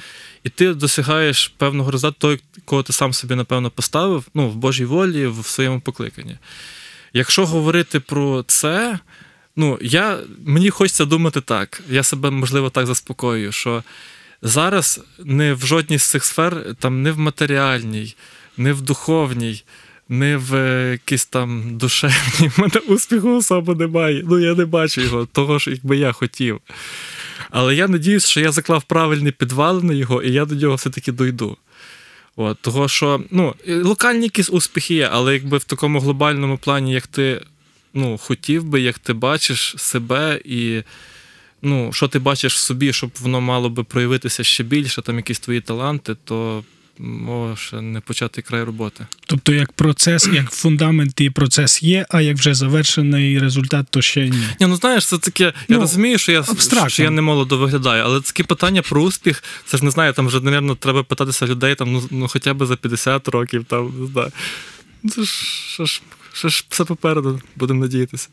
і 0.45 0.49
ти 0.49 0.75
досягаєш 0.75 1.49
певного 1.49 1.91
результату, 1.91 2.19
того, 2.19 2.37
кого 2.65 2.83
ти 2.83 2.93
сам 2.93 3.13
собі, 3.13 3.35
напевно, 3.35 3.71
поставив 3.71 4.29
ну, 4.35 4.49
в 4.49 4.55
Божій 4.55 4.85
волі, 4.85 5.27
в 5.27 5.47
своєму 5.47 5.81
покликанні. 5.81 6.39
Якщо 7.13 7.47
говорити 7.47 8.01
про 8.01 8.45
це, 8.47 8.99
ну, 9.57 9.79
я, 9.83 10.19
мені 10.47 10.71
хочеться 10.71 11.05
думати 11.05 11.41
так, 11.41 11.83
я 11.89 12.03
себе, 12.03 12.31
можливо, 12.31 12.71
так 12.71 12.87
заспокоюю, 12.87 13.53
що 13.53 13.83
зараз 14.43 15.01
не 15.19 15.55
в 15.55 15.67
жодній 15.67 15.99
з 15.99 16.11
цих 16.11 16.25
сфер, 16.25 16.75
там, 16.79 17.03
не 17.03 17.13
в 17.13 17.19
матеріальній, 17.19 18.17
не 18.57 18.73
в 18.73 18.81
духовній 18.81 19.65
не 20.11 20.37
в 20.37 20.53
якійсь 20.93 21.27
там 21.27 21.79
душевній. 21.79 22.49
В 22.57 22.61
мене 22.61 22.79
успіху 22.89 23.37
особо 23.37 23.75
немає. 23.75 24.25
Ну, 24.29 24.39
я 24.39 24.55
не 24.55 24.65
бачу 24.65 25.01
його, 25.01 25.27
того 25.27 25.59
ж, 25.59 25.71
якби 25.71 25.97
я 25.97 26.13
хотів. 26.13 26.61
Але 27.51 27.75
я 27.75 27.89
надіюсь, 27.89 28.27
що 28.27 28.41
я 28.41 28.53
заклав 28.53 28.83
правильний 28.83 29.33
підвал 29.33 29.85
на 29.85 29.95
його, 29.95 30.23
і 30.23 30.33
я 30.33 30.45
до 30.45 30.55
нього 30.55 30.75
все-таки 30.75 31.13
дойду. 31.13 31.57
От, 32.37 32.59
Того, 32.61 32.89
що 32.89 33.21
ну, 33.31 33.55
локальні 33.69 34.23
якісь 34.23 34.51
успіхи 34.51 34.95
є, 34.95 35.09
але 35.13 35.33
якби 35.33 35.59
в 35.59 35.65
такому 35.65 36.01
глобальному 36.01 36.59
плані, 36.59 36.93
як 36.93 37.07
ти 37.07 37.43
ну, 37.95 38.19
хотів 38.19 38.65
би, 38.65 38.81
як 38.81 38.99
ти 38.99 39.13
бачиш 39.13 39.75
себе 39.79 40.41
і 40.45 40.83
ну, 41.63 41.93
що 41.93 42.09
ти 42.09 42.19
бачиш 42.19 42.55
в 42.55 42.59
собі, 42.59 42.93
щоб 42.93 43.11
воно 43.21 43.41
мало 43.41 43.71
би 43.71 43.85
проявитися 43.85 44.45
ще 44.45 44.65
більше, 44.65 45.03
там 45.03 45.17
якісь 45.17 45.41
твої 45.41 45.61
таланти, 45.61 46.17
то 46.25 46.65
може 46.99 47.83
не 47.83 48.01
почати 48.01 48.43
край 48.43 48.63
роботи. 48.63 49.07
Тобто, 49.27 49.53
як 49.53 49.73
процес, 49.73 50.29
як 50.33 50.51
фундамент 50.51 51.21
і 51.21 51.31
процес 51.31 51.83
є, 51.83 52.07
а 52.11 52.21
як 52.21 52.37
вже 52.37 52.55
завершений 52.55 53.39
результат, 53.39 53.87
то 53.91 54.03
ще 54.03 54.29
ні. 54.29 54.39
Ні, 54.61 54.67
Ну 54.67 54.77
знаєш, 54.77 55.07
це 55.07 55.19
таке. 55.19 55.45
Я 55.45 55.53
ну, 55.69 55.81
розумію, 55.81 56.19
що 56.19 56.33
я 56.33 56.45
що 56.89 57.03
я 57.03 57.11
не 57.11 57.23
молодо 57.23 57.59
виглядаю, 57.59 58.03
але 58.05 58.21
такі 58.21 58.43
питання 58.43 58.83
про 58.83 59.03
успіх, 59.03 59.45
це 59.67 59.77
ж 59.77 59.85
не 59.85 59.91
знаю, 59.91 60.13
там 60.13 60.27
вже, 60.27 60.41
мабуть, 60.41 60.79
треба 60.79 61.03
питатися 61.03 61.47
людей 61.47 61.75
там, 61.75 61.93
ну, 61.93 62.03
ну 62.11 62.29
хоча 62.29 62.55
б 62.55 62.67
за 62.67 62.77
50 62.77 63.29
років, 63.29 63.65
там, 63.65 63.93
не 64.01 64.07
знаю. 64.07 64.33
Це 65.11 65.23
ж, 65.23 65.31
що 65.73 65.85
ж, 65.85 66.03
що 66.33 66.49
ж 66.49 66.65
все 66.69 66.85
попереду, 66.85 67.41
будемо 67.57 67.81
надіятися. 67.81 68.29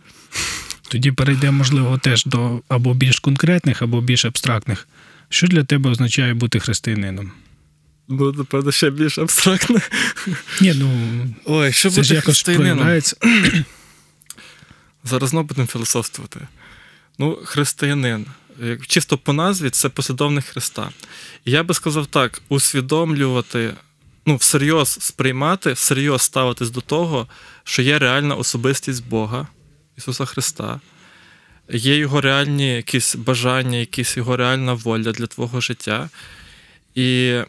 Тоді 0.87 1.11
перейдемо, 1.11 1.57
можливо, 1.57 1.97
теж 1.97 2.25
до 2.25 2.61
або 2.67 2.93
більш 2.93 3.19
конкретних, 3.19 3.81
або 3.81 4.01
більш 4.01 4.25
абстрактних. 4.25 4.87
Що 5.29 5.47
для 5.47 5.63
тебе 5.63 5.89
означає 5.89 6.33
бути 6.33 6.59
християнином? 6.59 7.31
Ну, 8.07 8.31
напевно, 8.31 8.71
ще 8.71 8.89
більш 8.89 9.17
абстрактне. 9.17 9.81
Ні, 10.61 10.73
ну 10.73 10.89
Ой, 11.45 11.73
що 11.73 11.89
якось 11.89 12.23
християнином? 12.23 12.77
проявляється. 12.77 13.15
Зараз 15.03 15.29
знову 15.29 15.47
будемо 15.47 15.67
філософствувати. 15.67 16.39
Ну, 17.19 17.39
християнин, 17.43 18.25
чисто 18.87 19.17
по 19.17 19.33
назві, 19.33 19.69
це 19.69 19.89
послідовник 19.89 20.45
Христа. 20.45 20.89
І 21.45 21.51
я 21.51 21.63
би 21.63 21.73
сказав 21.73 22.07
так: 22.07 22.41
усвідомлювати, 22.49 23.73
ну, 24.25 24.35
всерйоз 24.35 24.89
сприймати, 24.89 25.71
всерйоз 25.71 26.21
ставитись 26.21 26.69
до 26.69 26.81
того, 26.81 27.27
що 27.63 27.81
є 27.81 27.99
реальна 27.99 28.35
особистість 28.35 29.05
Бога, 29.05 29.47
Ісуса 29.97 30.25
Христа, 30.25 30.79
є 31.69 31.97
його 31.97 32.21
реальні 32.21 32.75
якісь 32.75 33.15
бажання, 33.15 33.77
якісь 33.77 34.17
його 34.17 34.37
реальна 34.37 34.73
воля 34.73 35.11
для 35.11 35.27
твого 35.27 35.61
життя. 35.61 36.09
І 36.95 37.39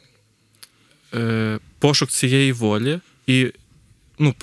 е, 1.15 1.59
пошук 1.79 2.11
цієї 2.11 2.53
волі, 2.53 3.01
і 3.27 3.53
ну, 4.19 4.35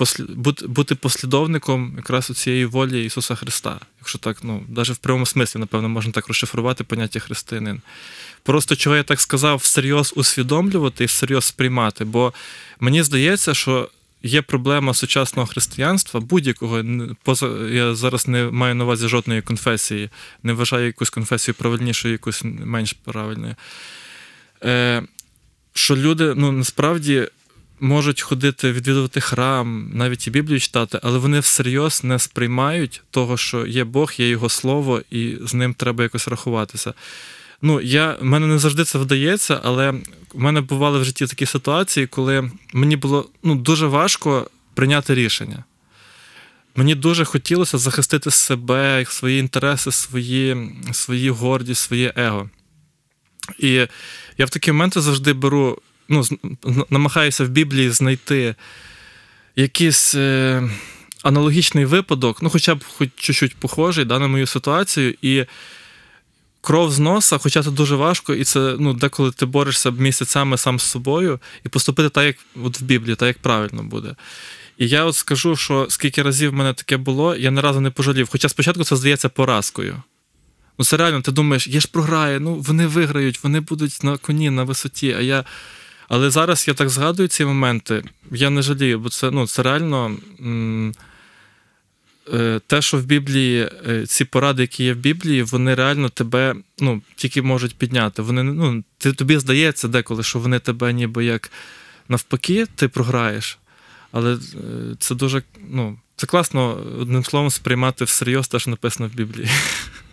бути 0.66 0.94
послідовником 0.94 1.94
якраз 1.96 2.30
у 2.30 2.34
цієї 2.34 2.64
волі 2.64 3.04
Ісуса 3.04 3.34
Христа. 3.34 3.80
Якщо 4.00 4.18
так, 4.18 4.38
ну, 4.42 4.64
навіть 4.68 4.90
в 4.90 4.96
прямому 4.96 5.26
смислі, 5.26 5.60
напевно, 5.60 5.88
можна 5.88 6.12
так 6.12 6.28
розшифрувати 6.28 6.84
поняття 6.84 7.20
християнин. 7.20 7.80
Просто 8.42 8.76
чого 8.76 8.96
я 8.96 9.02
так 9.02 9.20
сказав, 9.20 9.58
всерйоз 9.58 10.12
усвідомлювати 10.16 11.04
і 11.04 11.06
всерйоз 11.06 11.44
сприймати. 11.44 12.04
Бо 12.04 12.32
мені 12.80 13.02
здається, 13.02 13.54
що 13.54 13.90
є 14.22 14.42
проблема 14.42 14.94
сучасного 14.94 15.46
християнства, 15.46 16.20
будь-якого, 16.20 16.84
поза 17.22 17.46
я 17.70 17.94
зараз 17.94 18.28
не 18.28 18.44
маю 18.44 18.74
на 18.74 18.84
увазі 18.84 19.08
жодної 19.08 19.42
конфесії, 19.42 20.10
не 20.42 20.52
вважаю 20.52 20.86
якусь 20.86 21.10
конфесію 21.10 21.54
правильнішою, 21.54 22.12
якусь 22.12 22.40
менш 22.44 22.92
правильною. 22.92 23.54
Е, 24.64 25.02
що 25.76 25.96
люди 25.96 26.34
ну, 26.36 26.52
насправді 26.52 27.28
можуть 27.80 28.20
ходити, 28.20 28.72
відвідувати 28.72 29.20
храм, 29.20 29.90
навіть 29.94 30.26
і 30.26 30.30
Біблію 30.30 30.60
читати, 30.60 31.00
але 31.02 31.18
вони 31.18 31.40
всерйоз 31.40 32.04
не 32.04 32.18
сприймають 32.18 33.02
того, 33.10 33.36
що 33.36 33.66
є 33.66 33.84
Бог, 33.84 34.12
є 34.18 34.28
Його 34.28 34.48
слово, 34.48 35.02
і 35.10 35.36
з 35.40 35.54
ним 35.54 35.74
треба 35.74 36.02
якось 36.02 36.28
рахуватися. 36.28 36.94
Ну, 37.62 37.80
я, 37.80 38.16
в 38.20 38.24
мене 38.24 38.46
не 38.46 38.58
завжди 38.58 38.84
це 38.84 38.98
вдається, 38.98 39.60
але 39.64 39.90
в 40.34 40.40
мене 40.40 40.60
бували 40.60 40.98
в 40.98 41.04
житті 41.04 41.26
такі 41.26 41.46
ситуації, 41.46 42.06
коли 42.06 42.50
мені 42.72 42.96
було 42.96 43.28
ну, 43.42 43.54
дуже 43.54 43.86
важко 43.86 44.50
прийняти 44.74 45.14
рішення. 45.14 45.64
Мені 46.76 46.94
дуже 46.94 47.24
хотілося 47.24 47.78
захистити 47.78 48.30
себе, 48.30 49.04
свої 49.08 49.40
інтереси, 49.40 49.92
свої, 49.92 50.72
свої 50.92 51.30
гордість, 51.30 51.82
своє 51.82 52.12
его. 52.16 52.50
І 53.58 53.86
я 54.38 54.46
в 54.46 54.50
такі 54.50 54.72
моменти 54.72 55.00
завжди 55.00 55.32
беру, 55.32 55.78
ну, 56.08 56.24
намагаюся 56.90 57.44
в 57.44 57.48
Біблії 57.48 57.90
знайти 57.90 58.54
якийсь 59.56 60.14
е, 60.14 60.62
аналогічний 61.22 61.84
випадок, 61.84 62.42
ну, 62.42 62.50
хоча 62.50 62.74
б 62.74 62.84
хоч 62.96 63.08
чуть-чуть 63.16 63.56
похожий 63.56 64.04
да, 64.04 64.18
на 64.18 64.26
мою 64.26 64.46
ситуацію, 64.46 65.14
і 65.22 65.44
кров 66.60 66.92
з 66.92 66.98
носа, 66.98 67.38
хоча 67.38 67.62
це 67.62 67.70
дуже 67.70 67.96
важко, 67.96 68.34
і 68.34 68.44
це 68.44 68.76
ну, 68.78 68.94
деколи 68.94 69.30
ти 69.30 69.46
борешся 69.46 69.90
місяцями 69.90 70.58
сам 70.58 70.78
з 70.78 70.82
собою, 70.82 71.40
і 71.64 71.68
поступити 71.68 72.08
так, 72.08 72.26
як 72.26 72.36
от 72.64 72.80
в 72.80 72.84
Біблії, 72.84 73.16
так 73.16 73.26
як 73.26 73.38
правильно 73.38 73.82
буде. 73.82 74.14
І 74.78 74.88
я 74.88 75.04
от 75.04 75.16
скажу, 75.16 75.56
що 75.56 75.86
скільки 75.88 76.22
разів 76.22 76.50
в 76.50 76.54
мене 76.54 76.72
таке 76.72 76.96
було, 76.96 77.36
я 77.36 77.50
ні 77.50 77.60
разу 77.60 77.80
не 77.80 77.90
пожалів. 77.90 78.28
Хоча 78.32 78.48
спочатку 78.48 78.84
це 78.84 78.96
здається 78.96 79.28
поразкою. 79.28 80.02
Ну, 80.78 80.84
це 80.84 80.96
реально, 80.96 81.20
ти 81.20 81.32
думаєш, 81.32 81.68
я 81.68 81.80
ж 81.80 81.88
програю, 81.92 82.40
ну 82.40 82.54
вони 82.54 82.86
виграють, 82.86 83.44
вони 83.44 83.60
будуть 83.60 84.04
на 84.04 84.16
коні, 84.16 84.50
на 84.50 84.64
висоті. 84.64 85.12
А 85.12 85.20
я... 85.20 85.44
Але 86.08 86.30
зараз 86.30 86.68
я 86.68 86.74
так 86.74 86.88
згадую 86.90 87.28
ці 87.28 87.44
моменти, 87.44 88.04
я 88.30 88.50
не 88.50 88.62
жалію, 88.62 88.98
бо 88.98 89.08
це, 89.08 89.30
ну, 89.30 89.46
це 89.46 89.62
реально 89.62 90.16
м, 90.40 90.94
е, 92.34 92.60
те, 92.66 92.82
що 92.82 92.98
в 92.98 93.04
Біблії, 93.04 93.70
е, 93.88 94.06
ці 94.06 94.24
поради, 94.24 94.62
які 94.62 94.84
є 94.84 94.94
в 94.94 94.96
Біблії, 94.96 95.42
вони 95.42 95.74
реально 95.74 96.08
тебе 96.08 96.54
ну, 96.78 97.02
тільки 97.16 97.42
можуть 97.42 97.78
підняти. 97.78 98.22
Вони, 98.22 98.42
ну, 98.42 98.84
ти, 98.98 99.12
тобі 99.12 99.38
здається 99.38 99.88
деколи, 99.88 100.22
що 100.22 100.38
вони 100.38 100.58
тебе 100.58 100.92
ніби 100.92 101.24
як 101.24 101.50
навпаки, 102.08 102.66
ти 102.74 102.88
програєш. 102.88 103.58
Але 104.12 104.34
е, 104.34 104.38
це 104.98 105.14
дуже, 105.14 105.42
ну, 105.70 105.98
це 106.16 106.26
класно, 106.26 106.78
одним 107.00 107.24
словом, 107.24 107.50
сприймати 107.50 108.04
всерйоз 108.04 108.48
те, 108.48 108.58
що 108.58 108.70
написано 108.70 109.08
в 109.08 109.16
Біблії. 109.16 109.48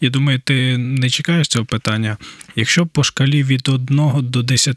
Я 0.00 0.10
думаю, 0.10 0.38
ти 0.38 0.78
не 0.78 1.10
чекаєш 1.10 1.48
цього 1.48 1.64
питання. 1.64 2.16
Якщо 2.56 2.86
по 2.86 3.04
шкалі 3.04 3.42
від 3.44 3.68
1 3.68 4.10
до 4.22 4.42
10 4.42 4.76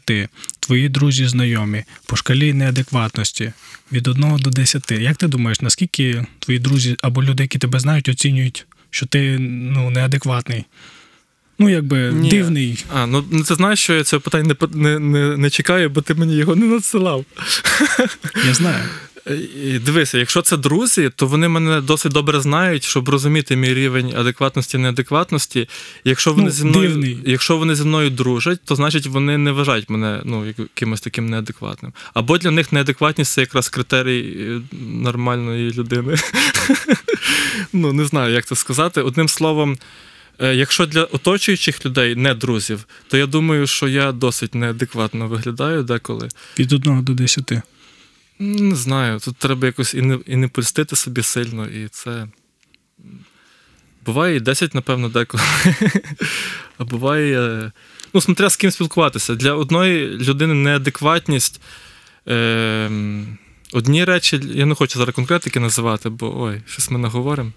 твої 0.60 0.88
друзі 0.88 1.26
знайомі, 1.26 1.84
по 2.06 2.16
шкалі 2.16 2.52
неадекватності 2.52 3.52
від 3.92 4.08
1 4.08 4.36
до 4.36 4.50
10, 4.50 4.90
як 4.90 5.16
ти 5.16 5.28
думаєш, 5.28 5.60
наскільки 5.60 6.26
твої 6.38 6.58
друзі 6.58 6.96
або 7.02 7.22
люди, 7.22 7.42
які 7.42 7.58
тебе 7.58 7.80
знають, 7.80 8.08
оцінюють, 8.08 8.66
що 8.90 9.06
ти 9.06 9.38
ну, 9.38 9.90
неадекватний? 9.90 10.64
Ну, 11.58 11.68
якби 11.68 12.12
Ні. 12.12 12.28
дивний. 12.28 12.84
А, 12.94 13.06
ну 13.06 13.24
ну, 13.30 13.42
ти 13.44 13.54
знаєш, 13.54 13.78
що 13.80 13.94
я 13.94 14.04
цього 14.04 14.20
питання 14.20 14.54
не, 14.72 14.78
не, 14.80 14.98
не, 14.98 15.36
не 15.36 15.50
чекаю, 15.50 15.90
бо 15.90 16.00
ти 16.00 16.14
мені 16.14 16.36
його 16.36 16.56
не 16.56 16.66
надсилав. 16.66 17.24
Я 18.46 18.54
знаю. 18.54 18.84
Дивися, 19.84 20.18
якщо 20.18 20.42
це 20.42 20.56
друзі, 20.56 21.10
то 21.16 21.26
вони 21.26 21.48
мене 21.48 21.80
досить 21.80 22.12
добре 22.12 22.40
знають, 22.40 22.84
щоб 22.84 23.08
розуміти 23.08 23.56
мій 23.56 23.74
рівень 23.74 24.14
адекватності 24.16 24.78
неадекватності. 24.78 25.68
Якщо 26.04 26.32
вони 26.32 26.44
Ну, 26.44 26.50
зі 26.50 26.64
мною, 26.64 26.88
дивний. 26.88 27.18
якщо 27.26 27.56
вони 27.56 27.74
зі 27.74 27.84
мною 27.84 28.10
дружать, 28.10 28.60
то 28.64 28.76
значить 28.76 29.06
вони 29.06 29.38
не 29.38 29.52
вважають 29.52 29.90
мене 29.90 30.20
ну, 30.24 30.46
якимось 30.58 31.00
таким 31.00 31.28
неадекватним. 31.28 31.92
Або 32.14 32.38
для 32.38 32.50
них 32.50 32.72
неадекватність 32.72 33.32
це 33.32 33.40
якраз 33.40 33.68
критерій 33.68 34.36
е, 34.40 34.60
нормальної 35.02 35.72
людини. 35.72 36.14
ну, 37.72 37.92
не 37.92 38.04
знаю, 38.04 38.34
як 38.34 38.46
це 38.46 38.56
сказати. 38.56 39.00
Одним 39.02 39.28
словом. 39.28 39.78
Е, 40.38 40.54
Якщо 40.54 40.86
для 40.86 41.04
оточуючих 41.04 41.86
людей 41.86 42.14
не 42.16 42.34
друзів, 42.34 42.86
то 43.08 43.16
я 43.16 43.26
думаю, 43.26 43.66
що 43.66 43.88
я 43.88 44.12
досить 44.12 44.54
неадекватно 44.54 45.28
виглядаю 45.28 45.82
деколи. 45.82 46.28
Від 46.58 46.72
1 46.72 47.02
до 47.02 47.12
10. 47.14 47.52
Не 48.38 48.74
знаю, 48.74 49.18
тут 49.20 49.36
треба 49.36 49.66
якось 49.66 49.94
і 49.94 50.02
не, 50.02 50.18
і 50.26 50.36
не 50.36 50.48
польстити 50.48 50.96
собі 50.96 51.22
сильно, 51.22 51.66
і 51.66 51.88
це. 51.88 52.28
Буває 54.06 54.36
і 54.36 54.40
10, 54.40 54.74
напевно, 54.74 55.08
деколи. 55.08 55.42
А 56.78 56.84
буває. 56.84 57.40
е, 57.40 57.72
Ну, 58.14 58.20
смотря 58.20 58.50
з 58.50 58.56
ким 58.56 58.70
спілкуватися. 58.70 59.34
Для 59.34 59.52
одної 59.52 60.08
людини 60.08 60.54
неадекватність. 60.54 61.60
Е, 62.28 62.90
одні 63.72 64.04
речі, 64.04 64.40
я 64.54 64.66
не 64.66 64.74
хочу 64.74 64.98
зараз 64.98 65.14
конкретики 65.14 65.60
називати, 65.60 66.08
бо 66.08 66.40
ой, 66.42 66.62
щось 66.66 66.90
ми 66.90 66.98
наговоримо. 66.98 67.52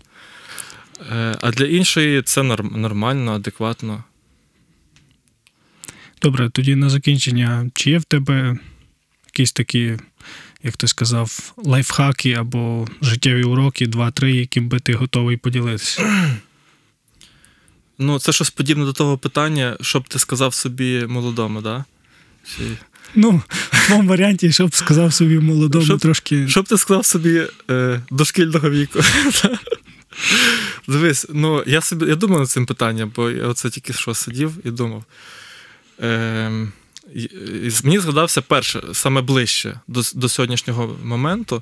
Е, 1.12 1.38
а 1.42 1.52
для 1.52 1.66
іншої 1.66 2.22
це 2.22 2.44
нормально, 2.44 3.32
адекватно. 3.32 4.04
Добре, 6.22 6.50
тоді 6.50 6.76
на 6.76 6.90
закінчення, 6.90 7.70
чи 7.74 7.90
є 7.90 7.98
в 7.98 8.04
тебе 8.04 8.58
якісь 9.26 9.52
такі, 9.52 9.98
як 10.64 10.78
ти 10.78 10.88
сказав, 10.88 11.54
лайфхаки 11.58 12.34
або 12.34 12.88
життєві 13.02 13.44
уроки, 13.44 13.88
два-три, 13.88 14.36
яким 14.36 14.70
би 14.70 14.80
ти 14.80 14.94
готовий 14.94 15.38
поділитися? 15.38 16.30
Ну, 18.00 18.20
це 18.20 18.32
щось 18.32 18.50
подібне 18.50 18.86
до 18.86 18.94
того 18.94 19.18
питання, 19.18 19.78
що 19.82 20.00
б 20.00 20.08
ти 20.08 20.20
сказав 20.20 20.54
собі 20.54 21.06
молодому, 21.08 21.62
да? 21.62 21.86
Чи... 22.44 22.64
Ну, 23.16 23.42
в 23.50 23.86
твоєму 23.86 24.10
варіанті, 24.10 24.52
щоб 24.52 24.76
сказав 24.76 25.14
собі 25.14 25.40
молодому 25.40 25.86
Щоб- 25.86 26.00
трошки. 26.00 26.48
Що 26.48 26.62
б 26.62 26.68
ти 26.68 26.78
сказав 26.78 27.06
собі 27.06 27.48
е, 27.70 28.02
дошкільного 28.12 28.70
віку? 28.70 29.00
Дивись, 30.88 31.26
ну 31.30 31.64
я 31.68 31.82
собі 31.82 32.06
я 32.06 32.16
думав 32.16 32.40
над 32.40 32.50
цим 32.50 32.66
питанням, 32.66 33.12
бо 33.16 33.30
я 33.30 33.48
оце 33.48 33.70
тільки 33.70 33.94
що 33.94 34.14
сидів 34.14 34.52
і 34.64 34.72
думав. 34.72 35.04
Е, 36.02 36.68
мені 37.84 38.00
згадався 38.00 38.42
перше, 38.42 38.84
саме 38.94 39.22
ближче 39.22 39.80
до, 39.88 40.02
до 40.14 40.30
сьогоднішнього 40.30 40.98
моменту. 41.04 41.62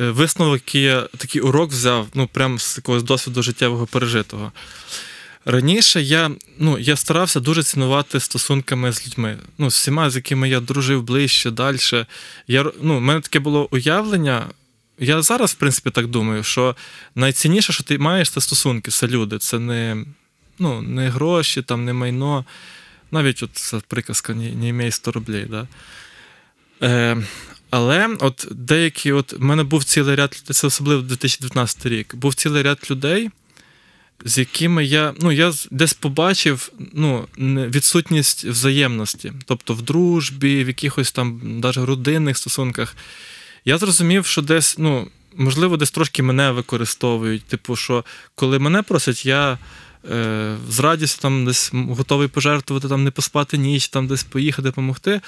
е, 0.00 0.10
Висновок, 0.10 0.74
я 0.74 1.00
такий 1.00 1.40
урок 1.40 1.70
взяв, 1.70 2.08
ну, 2.14 2.28
прямо 2.32 2.58
з 2.58 2.76
якогось 2.76 3.02
досвіду 3.02 3.42
життєвого 3.42 3.86
пережитого. 3.86 4.52
Раніше 5.44 6.02
я, 6.02 6.30
ну, 6.58 6.78
я 6.78 6.96
старався 6.96 7.40
дуже 7.40 7.62
цінувати 7.62 8.20
стосунками 8.20 8.92
з 8.92 9.06
людьми, 9.06 9.38
ну, 9.58 9.70
з 9.70 9.74
всіма, 9.74 10.10
з 10.10 10.16
якими 10.16 10.48
я 10.48 10.60
дружив 10.60 11.02
ближче, 11.02 11.50
далі. 11.50 11.78
Ну, 12.82 12.98
в 12.98 13.00
мене 13.00 13.20
таке 13.20 13.38
було 13.38 13.68
уявлення. 13.70 14.46
Я 14.98 15.22
зараз, 15.22 15.52
в 15.52 15.54
принципі, 15.54 15.90
так 15.90 16.06
думаю, 16.06 16.42
що 16.42 16.76
найцінніше, 17.14 17.72
що 17.72 17.82
ти 17.82 17.98
маєш, 17.98 18.30
це 18.30 18.40
стосунки, 18.40 18.90
це 18.90 19.06
люди. 19.06 19.38
Це 19.38 19.58
не, 19.58 20.04
ну, 20.58 20.82
не 20.82 21.08
гроші, 21.08 21.62
там, 21.62 21.84
не 21.84 21.92
майно. 21.92 22.44
Навіть 23.10 23.42
от 23.42 23.50
ця 23.52 23.80
приказка 23.88 24.34
не, 24.34 24.68
імей 24.68 24.90
100 24.90 25.12
рублей. 25.12 25.46
Да? 25.50 25.68
Е, 26.82 27.16
але 27.70 28.16
от 28.20 28.48
деякі, 28.50 29.12
от 29.12 29.32
в 29.32 29.42
мене 29.42 29.62
був 29.64 29.84
цілий 29.84 30.14
ряд, 30.14 30.42
це 30.50 30.66
особливо 30.66 31.02
2019 31.02 31.86
рік, 31.86 32.14
був 32.14 32.34
цілий 32.34 32.62
ряд 32.62 32.78
людей, 32.90 33.30
з 34.24 34.38
якими 34.38 34.84
я 34.84 35.14
ну, 35.20 35.32
я 35.32 35.52
десь 35.70 35.92
побачив 35.92 36.72
ну, 36.92 37.28
відсутність 37.38 38.44
взаємності, 38.44 39.32
тобто 39.44 39.74
в 39.74 39.82
дружбі, 39.82 40.64
в 40.64 40.66
якихось 40.66 41.12
там 41.12 41.40
навіть 41.44 41.76
родинних 41.76 42.38
стосунках. 42.38 42.96
Я 43.64 43.78
зрозумів, 43.78 44.26
що 44.26 44.42
десь, 44.42 44.78
ну, 44.78 45.08
можливо, 45.36 45.76
десь 45.76 45.90
трошки 45.90 46.22
мене 46.22 46.50
використовують. 46.50 47.44
Типу, 47.44 47.76
що 47.76 48.04
коли 48.34 48.58
мене 48.58 48.82
просять, 48.82 49.26
я. 49.26 49.58
Е, 50.10 50.56
з 50.68 50.80
радістю 50.80 51.22
там 51.22 51.44
десь 51.44 51.70
готовий 51.72 52.28
пожертвувати, 52.28 52.88
там 52.88 53.04
не 53.04 53.10
поспати 53.10 53.58
ніч, 53.58 53.88
там 53.88 54.06
десь 54.06 54.24
поїхати, 54.24 54.68
допомогти. 54.68 55.20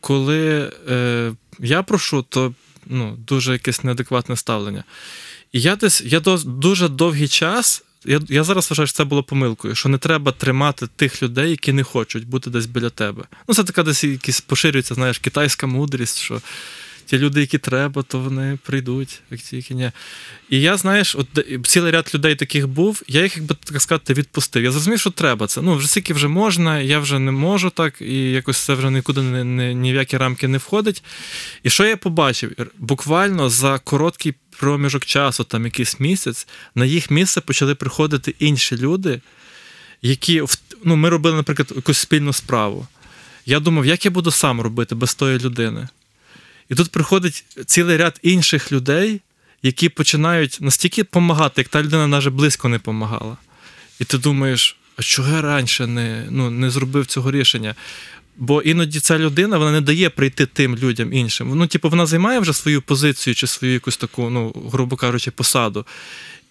Коли 0.00 0.72
е, 0.88 1.32
я 1.58 1.82
прошу, 1.82 2.22
то 2.28 2.54
ну, 2.86 3.16
дуже 3.26 3.52
якесь 3.52 3.84
неадекватне 3.84 4.36
ставлення. 4.36 4.84
І 5.52 5.60
я 5.60 5.76
десь 5.76 6.00
я 6.00 6.20
до, 6.20 6.36
дуже 6.36 6.88
довгий 6.88 7.28
час. 7.28 7.84
Я 8.04 8.20
я 8.28 8.44
зараз 8.44 8.70
вважаю, 8.70 8.86
що 8.86 8.96
це 8.96 9.04
було 9.04 9.22
помилкою, 9.22 9.74
що 9.74 9.88
не 9.88 9.98
треба 9.98 10.32
тримати 10.32 10.86
тих 10.96 11.22
людей, 11.22 11.50
які 11.50 11.72
не 11.72 11.82
хочуть 11.82 12.26
бути 12.26 12.50
десь 12.50 12.66
біля 12.66 12.90
тебе. 12.90 13.24
Ну, 13.48 13.54
це 13.54 13.64
така 13.64 13.82
десь 13.82 14.04
якісь 14.04 14.40
поширюється, 14.40 14.94
знаєш, 14.94 15.18
китайська 15.18 15.66
мудрість, 15.66 16.18
що 16.18 16.40
ті 17.06 17.18
люди, 17.18 17.40
які 17.40 17.58
треба, 17.58 18.02
то 18.02 18.18
вони 18.18 18.58
прийдуть, 18.62 19.20
як 19.30 19.40
тільки 19.40 19.74
ні. 19.74 19.90
І 20.50 20.60
я, 20.60 20.76
знаєш, 20.76 21.16
от 21.16 21.26
цілий 21.66 21.92
ряд 21.92 22.10
людей 22.14 22.34
таких 22.34 22.68
був, 22.68 23.02
я 23.08 23.22
їх, 23.22 23.36
як 23.36 23.44
би 23.46 23.56
так 23.64 23.82
сказати, 23.82 24.14
відпустив. 24.14 24.64
Я 24.64 24.70
зрозумів, 24.70 25.00
що 25.00 25.10
треба 25.10 25.46
це. 25.46 25.62
Ну, 25.62 25.76
вже 25.76 25.88
скільки 25.88 26.14
вже 26.14 26.28
можна, 26.28 26.80
я 26.80 26.98
вже 26.98 27.18
не 27.18 27.32
можу 27.32 27.70
так, 27.70 28.00
і 28.00 28.30
якось 28.30 28.58
це 28.58 28.74
вже 28.74 28.90
нікуди 28.90 29.22
не, 29.22 29.44
не, 29.44 29.74
ні 29.74 29.92
в 29.92 29.94
які 29.94 30.16
рамки 30.16 30.48
не 30.48 30.58
входить. 30.58 31.02
І 31.62 31.70
що 31.70 31.84
я 31.84 31.96
побачив? 31.96 32.52
Буквально 32.78 33.50
за 33.50 33.78
короткий 33.78 34.34
проміжок 34.58 35.04
часу, 35.04 35.44
там 35.44 35.64
якийсь 35.64 36.00
місяць, 36.00 36.46
на 36.74 36.84
їх 36.84 37.10
місце 37.10 37.40
почали 37.40 37.74
приходити 37.74 38.34
інші 38.38 38.76
люди, 38.76 39.20
які 40.02 40.42
ну, 40.84 40.96
ми 40.96 41.08
робили, 41.08 41.36
наприклад, 41.36 41.72
якусь 41.76 41.98
спільну 41.98 42.32
справу. 42.32 42.86
Я 43.46 43.60
думав, 43.60 43.86
як 43.86 44.04
я 44.04 44.10
буду 44.10 44.30
сам 44.30 44.60
робити 44.60 44.94
без 44.94 45.14
тої 45.14 45.38
людини. 45.38 45.88
І 46.72 46.74
тут 46.74 46.90
приходить 46.90 47.44
цілий 47.66 47.96
ряд 47.96 48.20
інших 48.22 48.72
людей, 48.72 49.20
які 49.62 49.88
починають 49.88 50.58
настільки 50.60 51.02
допомагати, 51.02 51.60
як 51.60 51.68
та 51.68 51.82
людина 51.82 52.06
навіть 52.06 52.28
близько 52.28 52.68
не 52.68 52.76
допомагала. 52.76 53.36
І 54.00 54.04
ти 54.04 54.18
думаєш, 54.18 54.76
а 54.96 55.02
чого 55.02 55.30
я 55.30 55.40
раніше 55.40 55.86
не 55.86 56.26
ну, 56.30 56.50
не 56.50 56.70
зробив 56.70 57.06
цього 57.06 57.30
рішення? 57.30 57.74
Бо 58.36 58.62
іноді 58.62 59.00
ця 59.00 59.18
людина 59.18 59.58
вона 59.58 59.72
не 59.72 59.80
дає 59.80 60.10
прийти 60.10 60.46
тим 60.46 60.76
людям 60.76 61.12
іншим. 61.12 61.52
Ну, 61.54 61.66
типу, 61.66 61.88
вона 61.88 62.06
займає 62.06 62.38
вже 62.38 62.52
свою 62.52 62.82
позицію 62.82 63.34
чи 63.34 63.46
свою 63.46 63.72
якусь 63.74 63.96
таку, 63.96 64.30
ну, 64.30 64.54
грубо 64.72 64.96
кажучи, 64.96 65.30
посаду. 65.30 65.86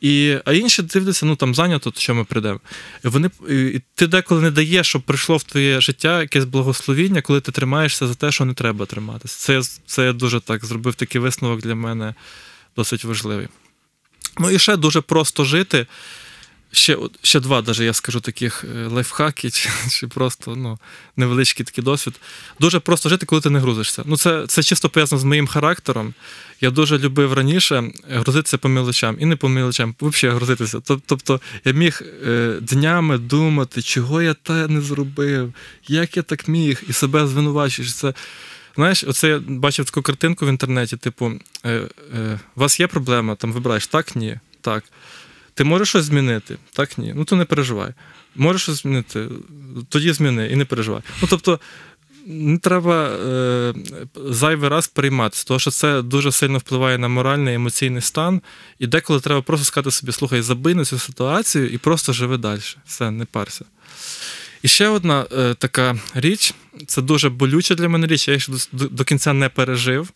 І, 0.02 0.38
А 0.46 0.54
інші 0.54 0.82
дивляться, 0.82 1.26
ну 1.26 1.36
там 1.36 1.56
зайнято, 1.56 1.92
то 1.92 2.00
що 2.00 2.16
ми 2.16 2.24
прийдемо. 2.24 2.60
Вони, 3.04 3.30
і 3.50 3.82
Ти 3.96 4.08
деколи 4.08 4.42
не 4.42 4.52
даєш, 4.52 4.88
щоб 4.88 5.02
прийшло 5.02 5.38
в 5.38 5.44
твоє 5.44 5.82
життя 5.82 6.22
якесь 6.22 6.46
благословіння, 6.46 7.22
коли 7.22 7.42
ти 7.42 7.52
тримаєшся 7.52 8.08
за 8.08 8.16
те, 8.16 8.32
що 8.32 8.46
не 8.46 8.54
треба 8.54 8.86
триматися. 8.86 9.38
Це 9.40 9.62
це 9.86 10.06
я 10.06 10.14
дуже 10.14 10.40
так 10.40 10.66
зробив 10.66 10.96
такий 10.96 11.22
висновок 11.22 11.62
для 11.62 11.76
мене 11.76 12.16
досить 12.76 13.04
важливий. 13.04 13.48
Ну 14.40 14.52
і 14.52 14.60
ще 14.60 14.78
дуже 14.78 15.02
просто 15.02 15.46
жити. 15.46 15.88
Ще 16.74 16.98
ще 17.24 17.40
два, 17.40 17.62
даже 17.62 17.86
я 17.86 17.94
скажу 17.94 18.20
таких 18.20 18.64
е, 18.64 18.88
лайфхаки, 18.88 19.50
чи 19.50 19.70
чи 19.90 20.08
просто 20.08 20.56
ну, 20.56 20.80
невеличкий 21.18 21.66
такий 21.66 21.84
досвід. 21.84 22.20
Дуже 22.60 22.80
просто 22.80 23.10
жити, 23.10 23.26
коли 23.26 23.42
ти 23.42 23.50
не 23.50 23.60
грузишся. 23.60 24.04
Ну, 24.06 24.18
Це 24.18 24.48
це 24.48 24.64
чисто 24.64 24.90
пов'язано 24.90 25.20
з 25.20 25.24
моїм 25.24 25.48
характером. 25.48 26.14
Я 26.62 26.72
дуже 26.72 26.98
любив 26.98 27.34
раніше 27.34 27.92
грузитися 28.10 28.58
по 28.58 28.70
мілочам 28.70 29.18
і 29.20 29.26
не 29.26 29.36
по 29.36 29.50
мілочам, 29.50 29.96
взагалі 30.02 30.38
грузитися. 30.38 30.80
Тобто 31.06 31.42
я 31.66 31.72
міг 31.72 32.02
е, 32.28 32.58
днями 32.62 33.18
думати, 33.18 33.82
чого 33.82 34.22
я 34.22 34.34
те 34.34 34.68
не 34.68 34.82
зробив, 34.82 35.54
як 35.88 36.18
я 36.18 36.24
так 36.24 36.48
міг, 36.48 36.84
і 36.88 36.94
себе 36.94 37.28
звинувачуєш. 37.28 37.94
Це, 37.94 38.14
Знаєш, 38.76 39.04
оце 39.04 39.28
я 39.28 39.40
бачив 39.48 39.86
таку 39.86 40.02
картинку 40.02 40.46
в 40.46 40.50
інтернеті: 40.50 40.98
типу, 40.98 41.32
е, 41.66 41.82
е, 42.16 42.40
у 42.56 42.60
вас 42.60 42.80
є 42.80 42.88
проблема, 42.88 43.36
там 43.36 43.54
вибираєш 43.54 43.88
так, 43.88 44.16
ні, 44.16 44.40
так. 44.62 44.84
Ти 45.54 45.64
можеш 45.64 45.90
щось 45.90 46.06
змінити? 46.06 46.58
Так, 46.74 46.98
ні. 46.98 47.14
Ну 47.16 47.26
то 47.26 47.36
не 47.36 47.46
переживай. 47.46 47.94
Можеш 48.36 48.62
щось 48.62 48.82
змінити, 48.82 49.28
тоді 49.90 50.14
зміни 50.14 50.48
і 50.48 50.56
не 50.56 50.66
переживай. 50.66 51.02
Ну 51.22 51.28
тобто 51.32 51.60
не 52.26 52.58
треба 52.58 53.08
е, 53.08 53.74
зайвий 54.16 54.70
раз 54.70 54.88
прийматися, 54.88 55.46
тому 55.48 55.60
що 55.60 55.72
це 55.72 56.02
дуже 56.02 56.32
сильно 56.32 56.58
впливає 56.58 56.98
на 56.98 57.08
моральний 57.08 57.56
емоційний 57.56 58.02
стан. 58.02 58.42
І 58.80 58.88
деколи 58.88 59.20
треба 59.20 59.42
просто 59.42 59.66
сказати 59.66 59.92
собі, 59.92 60.12
слухай, 60.12 60.42
забий 60.42 60.74
на 60.74 60.86
цю 60.86 61.00
ситуацію 61.00 61.70
і 61.70 61.78
просто 61.78 62.14
живи 62.14 62.38
далі. 62.38 62.62
Все, 62.86 63.12
не 63.12 63.26
парся. 63.26 63.66
І 64.62 64.68
ще 64.68 64.88
одна 64.88 65.26
е, 65.38 65.54
така 65.54 66.00
річ, 66.14 66.54
це 66.88 67.02
дуже 67.02 67.30
болюча 67.30 67.76
для 67.76 67.90
мене 67.90 68.08
річ, 68.08 68.28
я 68.28 68.34
їх 68.34 68.50
до, 68.72 68.88
до 68.88 69.04
кінця 69.04 69.34
не 69.34 69.50
пережив. 69.50 70.10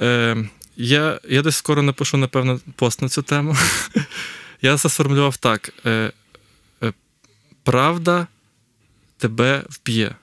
Е, 0.00 0.36
я 0.76 1.20
я 1.28 1.42
десь 1.42 1.56
скоро 1.56 1.82
напишу, 1.82 2.16
напевно, 2.16 2.60
пост 2.76 3.02
на 3.02 3.08
цю 3.08 3.22
тему. 3.22 3.56
Я 4.62 4.76
це 4.76 4.88
сформулював 4.88 5.36
так: 5.36 5.72
е, 5.86 6.12
е, 6.82 6.92
правда 7.62 8.26
тебе 9.18 9.62
вб'є. 9.68 10.14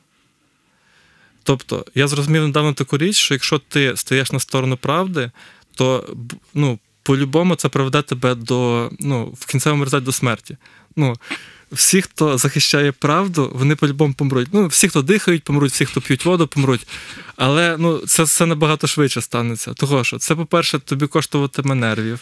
Тобто, 1.44 1.86
я 1.96 2.08
зрозумів 2.08 2.44
недавно 2.44 2.74
таку 2.74 2.98
річ, 2.98 3.16
що 3.18 3.34
якщо 3.34 3.60
ти 3.60 3.98
стоїш 3.98 4.32
на 4.32 4.40
сторону 4.40 4.78
правди, 4.78 5.32
то 5.76 6.16
ну, 6.54 6.80
по-любому 7.04 7.56
це 7.56 7.70
приведе 7.70 8.02
тебе 8.02 8.36
до 8.36 8.92
ну, 9.00 9.26
в 9.26 9.46
кінцевому 9.46 9.84
результаті 9.84 10.06
до 10.06 10.12
смерті. 10.12 10.58
Ну, 10.96 11.16
всі, 11.72 12.02
хто 12.02 12.38
захищає 12.38 12.92
правду, 12.92 13.52
вони 13.54 13.76
по-любому 13.76 14.14
помруть. 14.14 14.48
Ну, 14.52 14.68
всі, 14.68 14.88
хто 14.88 15.02
дихають, 15.02 15.44
помруть, 15.44 15.72
всі, 15.72 15.86
хто 15.86 16.02
п'ють 16.02 16.26
воду, 16.26 16.48
помруть. 16.48 16.88
Але 17.36 17.76
ну, 17.80 17.98
це 17.98 18.26
це 18.26 18.46
набагато 18.46 18.88
швидше 18.88 19.22
станеться. 19.22 19.74
Того 19.74 20.04
що 20.04 20.18
це, 20.18 20.36
по-перше, 20.36 20.80
тобі 20.80 21.08
коштуватиме 21.08 21.76
нервів. 21.76 22.20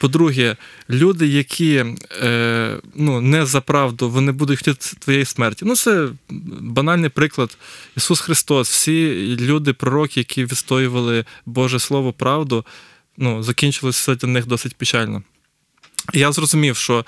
По-друге, 0.00 0.56
люди, 0.90 1.26
які 1.26 1.84
е, 2.22 2.76
ну, 2.94 3.20
не 3.20 3.46
за 3.46 3.60
правду, 3.60 4.10
вони 4.10 4.32
будуть 4.32 4.58
хотіти 4.58 4.96
твоєї 4.98 5.24
смерті. 5.24 5.64
Ну, 5.64 5.76
це 5.76 6.08
банальний 6.60 7.10
приклад. 7.10 7.56
Ісус 7.96 8.20
Христос, 8.20 8.70
всі 8.70 9.36
люди, 9.40 9.72
пророки, 9.72 10.20
які 10.20 10.44
відстоювали 10.44 11.24
Боже 11.46 11.78
Слово, 11.78 12.12
правду, 12.12 12.64
ну, 13.16 13.42
закінчилося 13.42 14.14
для 14.14 14.28
них 14.28 14.46
досить 14.46 14.76
печально. 14.76 15.22
Я 16.14 16.32
зрозумів, 16.32 16.76
що 16.76 17.04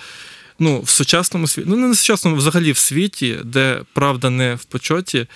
ну, 0.58 0.80
в 0.80 0.88
сучасному 0.88 1.46
світі, 1.46 1.68
ну 1.70 1.76
не 1.76 1.92
в 1.92 1.96
сучасному, 1.96 2.36
взагалі 2.36 2.72
в 2.72 2.76
світі, 2.76 3.38
де 3.44 3.80
правда 3.92 4.30
не 4.30 4.54
в 4.54 4.64
почоті, 4.64 5.26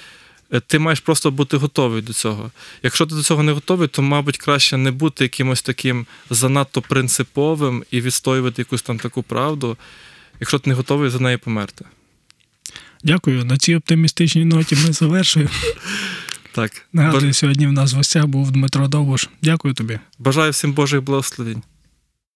е, 0.53 0.61
ти 0.61 0.79
маєш 0.79 1.01
просто 1.01 1.31
бути 1.31 1.57
готовий 1.57 2.03
до 2.03 2.13
цього. 2.13 2.51
Якщо 2.83 3.07
ти 3.07 3.15
до 3.15 3.23
цього 3.23 3.43
не 3.43 3.53
готовий, 3.53 3.89
то, 3.89 4.03
мабуть, 4.03 4.39
краще 4.39 4.77
не 4.77 4.91
бути 4.91 5.25
якимось 5.25 5.63
таким 5.63 6.07
занадто 6.31 6.83
принциповим 6.83 7.85
і 7.91 8.01
відстоювати 8.01 8.63
якусь 8.63 8.83
там 8.83 8.99
таку 8.99 9.23
правду, 9.23 9.77
якщо 10.41 10.59
ти 10.59 10.71
не 10.71 10.77
готовий 10.77 11.11
за 11.11 11.19
неї 11.21 11.37
померти. 11.37 11.85
Дякую. 13.05 13.45
На 13.45 13.59
цій 13.59 13.77
оптимістичній 13.77 14.45
ноті 14.45 14.77
ми 14.87 14.93
завершуємо. 14.93 15.51
Так. 16.53 16.73
Нагадую, 16.93 17.33
сьогодні 17.33 17.67
в 17.67 17.73
нас 17.73 17.93
в 17.93 17.97
гостях 17.97 18.27
був 18.27 18.51
Дмитро 18.51 18.89
Довбуш. 18.89 19.29
Дякую 19.43 19.75
тобі. 19.75 19.99
Бажаю 20.19 20.51
всім 20.51 20.73
Божих 20.73 21.03
благословень. 21.03 21.63